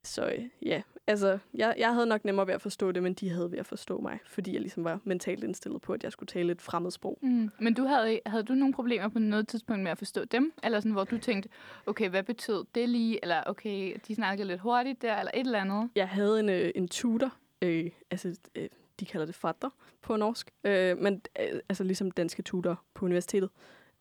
Så 0.03 0.33
ja, 0.61 0.81
altså, 1.07 1.39
jeg, 1.53 1.75
jeg 1.77 1.93
havde 1.93 2.05
nok 2.05 2.25
nemmere 2.25 2.47
ved 2.47 2.53
at 2.53 2.61
forstå 2.61 2.91
det, 2.91 3.03
men 3.03 3.13
de 3.13 3.29
havde 3.29 3.51
ved 3.51 3.59
at 3.59 3.65
forstå 3.65 3.99
mig, 3.99 4.19
fordi 4.25 4.53
jeg 4.53 4.61
ligesom 4.61 4.83
var 4.83 4.99
mentalt 5.03 5.43
indstillet 5.43 5.81
på, 5.81 5.93
at 5.93 6.03
jeg 6.03 6.11
skulle 6.11 6.27
tale 6.27 6.51
et 6.51 6.61
fremmedsprog. 6.61 7.19
Mm. 7.21 7.49
Men 7.59 7.73
du 7.73 7.83
havde, 7.83 8.19
havde 8.25 8.43
du 8.43 8.53
nogle 8.53 8.73
problemer 8.73 9.07
på 9.07 9.19
noget 9.19 9.47
tidspunkt 9.47 9.83
med 9.83 9.91
at 9.91 9.97
forstå 9.97 10.25
dem? 10.25 10.53
Eller 10.63 10.79
sådan, 10.79 10.91
hvor 10.91 11.03
du 11.03 11.17
tænkte, 11.17 11.49
okay, 11.85 12.09
hvad 12.09 12.23
betød 12.23 12.65
det 12.75 12.89
lige? 12.89 13.19
Eller 13.21 13.43
okay, 13.45 13.97
de 14.07 14.15
snakkede 14.15 14.47
lidt 14.47 14.61
hurtigt 14.61 15.01
der, 15.01 15.15
eller 15.15 15.31
et 15.33 15.39
eller 15.39 15.59
andet? 15.59 15.89
Jeg 15.95 16.09
havde 16.09 16.39
en, 16.39 16.49
øh, 16.49 16.71
en 16.75 16.87
tutor, 16.87 17.33
øh, 17.61 17.91
altså 18.11 18.35
øh, 18.55 18.69
de 18.99 19.05
kalder 19.05 19.25
det 19.25 19.35
fatter 19.35 19.69
på 20.01 20.15
norsk, 20.15 20.51
øh, 20.63 20.97
men 20.97 21.21
øh, 21.39 21.59
altså 21.69 21.83
ligesom 21.83 22.11
danske 22.11 22.41
tutor 22.41 22.83
på 22.93 23.05
universitetet, 23.05 23.49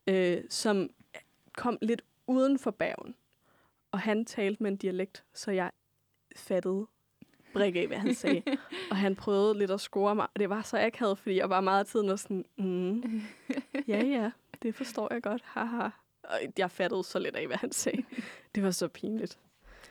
øh, 0.07 0.39
som 0.49 0.91
kom 1.53 1.79
lidt 1.83 2.03
uden 2.27 2.59
for 2.59 2.71
bagen. 2.71 3.15
Og 3.93 4.01
han 4.01 4.25
talte 4.25 4.63
med 4.63 4.71
en 4.71 4.77
dialekt, 4.77 5.25
så 5.35 5.51
jeg 5.51 5.71
fattede 6.37 6.87
brik 7.53 7.77
af, 7.77 7.87
hvad 7.87 7.97
han 7.97 8.15
sagde. 8.15 8.43
og 8.91 8.97
han 8.97 9.17
prøvede 9.17 9.59
lidt 9.59 9.71
at 9.71 9.81
score 9.81 10.15
mig, 10.15 10.27
og 10.35 10.41
det 10.41 10.51
var 10.51 10.63
så 10.63 10.79
akavet, 10.79 11.19
fordi 11.19 11.37
jeg 11.37 11.51
var 11.51 11.61
meget 11.61 11.81
af 11.81 11.87
tiden 11.87 12.09
var 12.09 12.17
sådan, 12.17 12.45
mm, 12.59 13.23
ja 13.89 14.05
ja, 14.05 14.31
det 14.63 14.75
forstår 14.75 15.13
jeg 15.13 15.23
godt, 15.23 15.43
haha. 15.45 15.89
Og 16.23 16.39
jeg 16.59 16.71
fattede 16.71 17.05
så 17.05 17.19
lidt 17.19 17.37
af, 17.37 17.47
hvad 17.47 17.57
han 17.57 17.73
sagde. 17.73 18.05
Det 18.55 18.63
var 18.63 18.71
så 18.71 18.89
pinligt. 18.89 19.39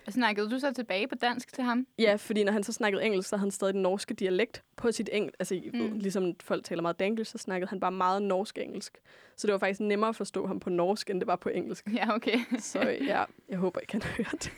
Snakkede 0.09 0.49
du 0.49 0.59
så 0.59 0.73
tilbage 0.73 1.07
på 1.07 1.15
dansk 1.15 1.53
til 1.53 1.63
ham? 1.63 1.87
Ja, 1.99 2.15
fordi 2.15 2.43
når 2.43 2.51
han 2.51 2.63
så 2.63 2.73
snakkede 2.73 3.03
engelsk, 3.03 3.29
så 3.29 3.35
havde 3.35 3.41
han 3.45 3.51
stadig 3.51 3.73
den 3.73 3.81
norske 3.81 4.13
dialekt 4.13 4.63
på 4.75 4.91
sit 4.91 5.09
engelsk. 5.13 5.35
Altså, 5.39 5.55
ved, 5.73 5.89
Mm. 5.89 5.99
ligesom 5.99 6.35
folk 6.43 6.63
taler 6.65 6.81
meget 6.81 6.99
dansk, 6.99 7.31
så 7.31 7.37
snakkede 7.37 7.69
han 7.69 7.79
bare 7.79 7.91
meget 7.91 8.21
norsk-engelsk. 8.21 8.97
Så 9.35 9.47
det 9.47 9.53
var 9.53 9.59
faktisk 9.59 9.79
nemmere 9.79 10.09
at 10.09 10.15
forstå 10.15 10.47
ham 10.47 10.59
på 10.59 10.69
norsk, 10.69 11.09
end 11.09 11.19
det 11.19 11.27
var 11.27 11.35
på 11.35 11.49
engelsk. 11.49 11.87
Ja, 11.93 12.15
okay. 12.15 12.37
Så 12.59 12.79
ja, 13.01 13.23
jeg 13.49 13.57
håber, 13.57 13.79
I 13.79 13.85
kan 13.85 14.01
høre 14.03 14.25
det. 14.31 14.51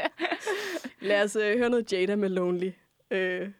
Lad 1.08 1.22
os 1.24 1.36
øh, 1.36 1.58
høre 1.58 1.70
noget 1.70 1.92
Jada 1.92 2.16
med 2.16 2.28
Lonely. 2.28 2.70
Øh, 3.10 3.50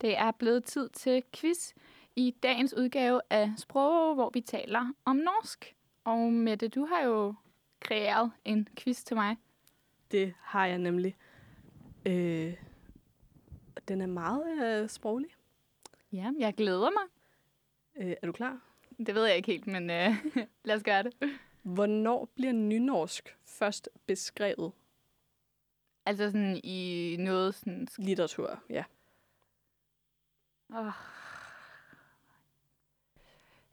Det 0.00 0.18
er 0.18 0.30
blevet 0.30 0.64
tid 0.64 0.88
til 0.88 1.22
quiz 1.36 1.72
i 2.16 2.34
dagens 2.42 2.74
udgave 2.74 3.20
af 3.30 3.52
Sprog, 3.56 4.14
hvor 4.14 4.30
vi 4.34 4.40
taler 4.40 4.92
om 5.04 5.16
norsk. 5.16 5.74
Og 6.08 6.32
Mette, 6.32 6.68
du 6.68 6.84
har 6.84 7.02
jo 7.02 7.34
kreeret 7.80 8.32
en 8.44 8.68
quiz 8.76 9.04
til 9.04 9.16
mig. 9.16 9.36
det 10.10 10.34
har 10.40 10.66
jeg 10.66 10.78
nemlig. 10.78 11.16
Øh, 12.06 12.54
den 13.88 14.00
er 14.00 14.06
meget 14.06 14.82
øh, 14.82 14.88
sproglig. 14.88 15.30
Ja, 16.12 16.32
jeg 16.38 16.54
glæder 16.54 16.90
mig. 16.90 17.02
Øh, 17.96 18.16
er 18.22 18.26
du 18.26 18.32
klar? 18.32 18.60
Det 19.06 19.14
ved 19.14 19.26
jeg 19.26 19.36
ikke 19.36 19.52
helt, 19.52 19.66
men 19.66 19.90
øh, 19.90 20.26
lad 20.64 20.76
os 20.76 20.82
gøre 20.82 21.02
det. 21.02 21.12
Hvornår 21.62 22.28
bliver 22.34 22.52
nynorsk 22.52 23.36
først 23.44 23.88
beskrevet? 24.06 24.72
Altså 26.06 26.30
sådan 26.30 26.60
i 26.64 27.16
noget 27.18 27.54
sådan... 27.54 27.88
Litteratur, 27.98 28.62
ja. 28.70 28.84
Oh. 30.74 31.17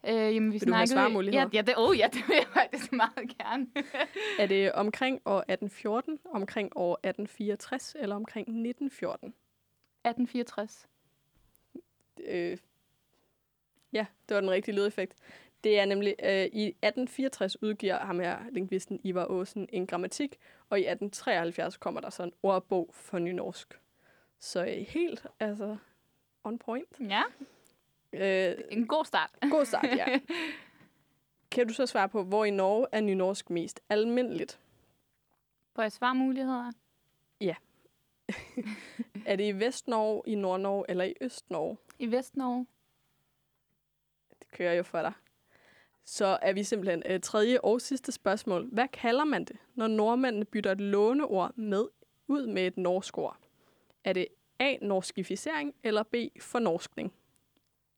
Øh, 0.08 0.34
jamen, 0.34 0.52
vi 0.52 0.58
Vil 0.58 0.68
du 0.68 0.72
have 0.72 0.86
snakkede... 0.86 1.30
Ja, 1.30 1.46
ja, 1.52 1.60
det, 1.62 1.74
oh, 1.76 1.98
ja, 1.98 2.08
det 2.14 2.22
vil 2.28 2.34
jeg 2.36 2.46
faktisk 2.52 2.92
meget 2.92 3.36
gerne. 3.38 3.66
Er 4.40 4.46
det 4.46 4.72
omkring 4.72 5.20
år 5.24 5.38
1814, 5.38 6.18
omkring 6.34 6.72
år 6.76 6.94
1864 6.94 7.96
eller 7.98 8.16
omkring 8.16 8.42
1914? 8.42 9.28
1864. 9.28 10.88
Øh, 12.26 12.58
ja, 13.92 14.06
det 14.28 14.34
var 14.34 14.40
den 14.40 14.50
rigtige 14.50 14.74
lydeffekt. 14.74 15.14
Det 15.64 15.78
er 15.78 15.84
nemlig, 15.84 16.14
øh, 16.22 16.44
i 16.52 16.66
1864 16.66 17.62
udgiver 17.62 17.98
ham 17.98 18.20
her, 18.20 18.38
lingvisten 18.50 19.00
Ivar 19.04 19.24
Aasen, 19.24 19.68
en 19.72 19.86
grammatik, 19.86 20.36
og 20.70 20.78
i 20.78 20.82
1873 20.82 21.76
kommer 21.76 22.00
der 22.00 22.10
så 22.10 22.22
en 22.22 22.32
ordbog 22.42 22.90
for 22.92 23.18
nynorsk. 23.18 23.80
Så 24.38 24.64
øh, 24.64 24.86
helt, 24.88 25.26
altså, 25.40 25.76
on 26.44 26.58
point. 26.58 26.88
Ja, 27.00 27.22
Øh, 28.20 28.54
en 28.70 28.86
god 28.86 29.04
start. 29.04 29.30
god 29.50 29.64
start, 29.64 29.84
ja. 29.84 30.20
Kan 31.50 31.68
du 31.68 31.74
så 31.74 31.86
svare 31.86 32.08
på, 32.08 32.22
hvor 32.22 32.44
i 32.44 32.50
Norge 32.50 32.86
er 32.92 33.00
nynorsk 33.00 33.50
mest 33.50 33.80
almindeligt? 33.88 34.60
Får 35.74 35.82
jeg 35.82 35.92
svarmuligheder? 35.92 36.72
Er 39.26 39.36
det 39.36 39.44
i 39.44 39.52
Vestnorge, 39.52 40.22
i 40.26 40.34
Nordnorge 40.34 40.84
eller 40.88 41.04
i 41.04 41.14
Østnorge? 41.20 41.76
I 41.98 42.10
Vestnorge? 42.10 42.66
Det 44.38 44.50
kører 44.50 44.72
jo 44.72 44.82
for 44.82 45.02
dig. 45.02 45.12
Så 46.04 46.38
er 46.42 46.52
vi 46.52 46.64
simpelthen 46.64 47.02
øh, 47.06 47.20
tredje 47.20 47.60
og 47.60 47.80
sidste 47.80 48.12
spørgsmål. 48.12 48.68
Hvad 48.72 48.88
kalder 48.88 49.24
man 49.24 49.44
det, 49.44 49.56
når 49.74 49.86
nordmændene 49.86 50.44
bytter 50.44 50.72
et 50.72 50.80
låneord 50.80 51.56
med 51.56 51.84
ud 52.26 52.46
med 52.46 52.66
et 52.66 52.76
norsk 52.76 53.18
ord? 53.18 53.36
Er 54.04 54.12
det 54.12 54.26
A. 54.58 54.76
Norskificering 54.82 55.74
eller 55.82 56.02
B. 56.02 56.14
Fornorskning? 56.40 57.12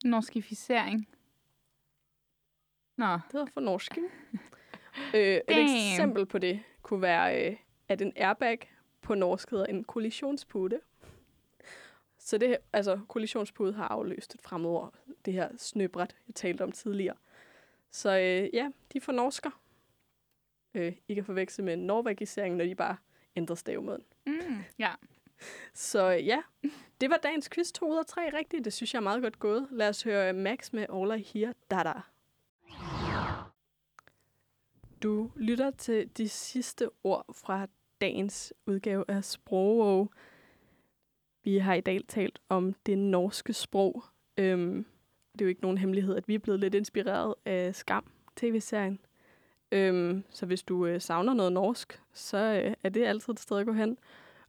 Norskificering. 0.04 1.08
Nå, 2.96 3.12
Det 3.12 3.22
hedder 3.32 3.46
fornorsking. 3.54 4.06
øh, 5.14 5.20
et 5.20 5.42
Damn. 5.48 5.60
eksempel 5.60 6.26
på 6.26 6.38
det 6.38 6.60
kunne 6.82 7.02
være, 7.02 7.50
øh, 7.50 7.56
at 7.88 8.02
en 8.02 8.12
airbag 8.16 8.72
på 9.02 9.14
norsk 9.14 9.50
hedder 9.50 9.66
en 9.66 9.84
kollisionspude. 9.84 10.80
Så 12.18 12.38
det, 12.38 12.56
altså, 12.72 13.00
kollisionspude 13.08 13.72
har 13.72 13.88
afløst 13.88 14.34
et 14.34 14.40
fremmedord. 14.42 14.94
Det 15.24 15.32
her 15.32 15.48
snøbræt, 15.56 16.16
jeg 16.28 16.34
talte 16.34 16.62
om 16.62 16.72
tidligere. 16.72 17.16
Så 17.90 18.18
øh, 18.18 18.50
ja, 18.54 18.70
de 18.92 19.00
fornorsker. 19.00 19.50
Øh, 20.74 20.92
I 21.08 21.14
kan 21.14 21.24
forveksle 21.24 21.64
med 21.64 21.76
norvagisering, 21.76 22.56
når 22.56 22.64
de 22.64 22.74
bare 22.74 22.96
ændrer 23.36 23.54
stavemåden. 23.56 24.04
mm, 24.26 24.32
ja. 24.78 24.92
Så 25.74 26.08
ja, 26.08 26.42
det 27.00 27.10
var 27.10 27.16
dagens 27.16 27.48
quiz 27.48 27.72
2 27.72 27.92
ud 27.92 27.98
af 27.98 28.06
3 28.06 28.30
rigtigt. 28.38 28.64
Det 28.64 28.72
synes 28.72 28.94
jeg 28.94 28.98
er 29.00 29.02
meget 29.02 29.22
godt 29.22 29.38
gået. 29.38 29.68
Lad 29.70 29.88
os 29.88 30.02
høre 30.02 30.32
Max 30.32 30.72
med 30.72 30.86
All 30.92 31.20
I 31.20 31.22
Hear 31.32 31.52
Dada. 31.70 32.00
Du 35.02 35.30
lytter 35.36 35.70
til 35.70 36.10
de 36.16 36.28
sidste 36.28 36.90
ord 37.04 37.24
fra 37.32 37.66
dagens 38.00 38.52
udgave 38.66 39.04
af 39.08 39.24
Sprogo. 39.24 40.06
Vi 41.44 41.58
har 41.58 41.74
i 41.74 41.80
dag 41.80 42.00
talt 42.08 42.38
om 42.48 42.74
det 42.86 42.98
norske 42.98 43.52
sprog. 43.52 44.04
Øhm, 44.36 44.86
det 45.32 45.40
er 45.40 45.44
jo 45.44 45.48
ikke 45.48 45.60
nogen 45.60 45.78
hemmelighed, 45.78 46.16
at 46.16 46.28
vi 46.28 46.34
er 46.34 46.38
blevet 46.38 46.60
lidt 46.60 46.74
inspireret 46.74 47.34
af 47.44 47.74
Skam, 47.74 48.04
tv-serien. 48.36 48.98
Øhm, 49.72 50.24
så 50.30 50.46
hvis 50.46 50.62
du 50.62 50.86
øh, 50.86 51.00
savner 51.00 51.34
noget 51.34 51.52
norsk, 51.52 52.02
så 52.12 52.62
øh, 52.64 52.74
er 52.82 52.88
det 52.88 53.04
altid 53.04 53.32
et 53.32 53.40
sted 53.40 53.58
at 53.58 53.66
gå 53.66 53.72
hen. 53.72 53.98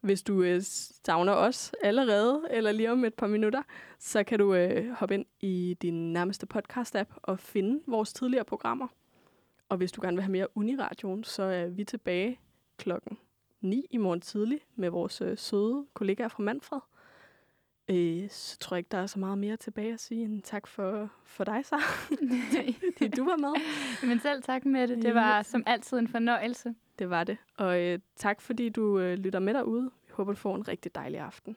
Hvis 0.01 0.23
du 0.23 0.43
øh, 0.43 0.62
savner 1.05 1.33
os 1.33 1.71
allerede, 1.83 2.41
eller 2.49 2.71
lige 2.71 2.91
om 2.91 3.05
et 3.05 3.13
par 3.13 3.27
minutter, 3.27 3.63
så 3.99 4.23
kan 4.23 4.39
du 4.39 4.53
øh, 4.53 4.91
hoppe 4.91 5.15
ind 5.15 5.25
i 5.39 5.77
din 5.81 6.13
nærmeste 6.13 6.47
podcast-app 6.53 7.13
og 7.23 7.39
finde 7.39 7.83
vores 7.88 8.13
tidligere 8.13 8.45
programmer. 8.45 8.88
Og 9.69 9.77
hvis 9.77 9.91
du 9.91 10.02
gerne 10.02 10.17
vil 10.17 10.23
have 10.23 10.31
mere 10.31 10.58
Uniradioen, 10.58 11.23
så 11.23 11.43
er 11.43 11.67
vi 11.67 11.83
tilbage 11.83 12.39
klokken 12.77 13.17
9 13.62 13.85
i 13.91 13.97
morgen 13.97 14.21
tidlig 14.21 14.60
med 14.75 14.89
vores 14.89 15.21
øh, 15.21 15.37
søde 15.37 15.85
kollegaer 15.93 16.27
fra 16.27 16.43
Manfred. 16.43 16.79
Øh, 17.90 18.29
så 18.29 18.58
tror 18.58 18.75
jeg 18.75 18.79
ikke, 18.79 18.90
der 18.92 18.98
er 18.98 19.08
så 19.08 19.19
meget 19.19 19.37
mere 19.37 19.58
tilbage 19.58 19.94
at 19.94 20.00
sige 20.00 20.23
end 20.23 20.42
tak 20.42 20.67
for, 20.67 21.10
for 21.23 21.44
dig, 21.44 21.65
så. 21.65 21.75
Fordi 22.08 23.08
du 23.17 23.23
var 23.23 23.37
med. 23.37 23.54
Men 24.10 24.19
selv 24.19 24.44
tak 24.44 24.65
med 24.65 24.87
det. 24.87 25.02
Det 25.02 25.15
var 25.15 25.42
som 25.42 25.63
altid 25.65 25.98
en 25.98 26.08
fornøjelse. 26.08 26.75
Det 27.00 27.10
var 27.10 27.23
det. 27.23 27.37
Og 27.58 27.81
øh, 27.81 28.00
tak 28.15 28.42
fordi 28.42 28.69
du 28.69 29.00
øh, 29.00 29.17
lytter 29.17 29.40
med 29.40 29.54
derude. 29.54 29.92
Vi 30.08 30.12
håber, 30.13 30.31
du 30.31 30.37
får 30.37 30.56
en 30.56 30.67
rigtig 30.67 30.96
dejlig 30.96 31.19
aften. 31.19 31.56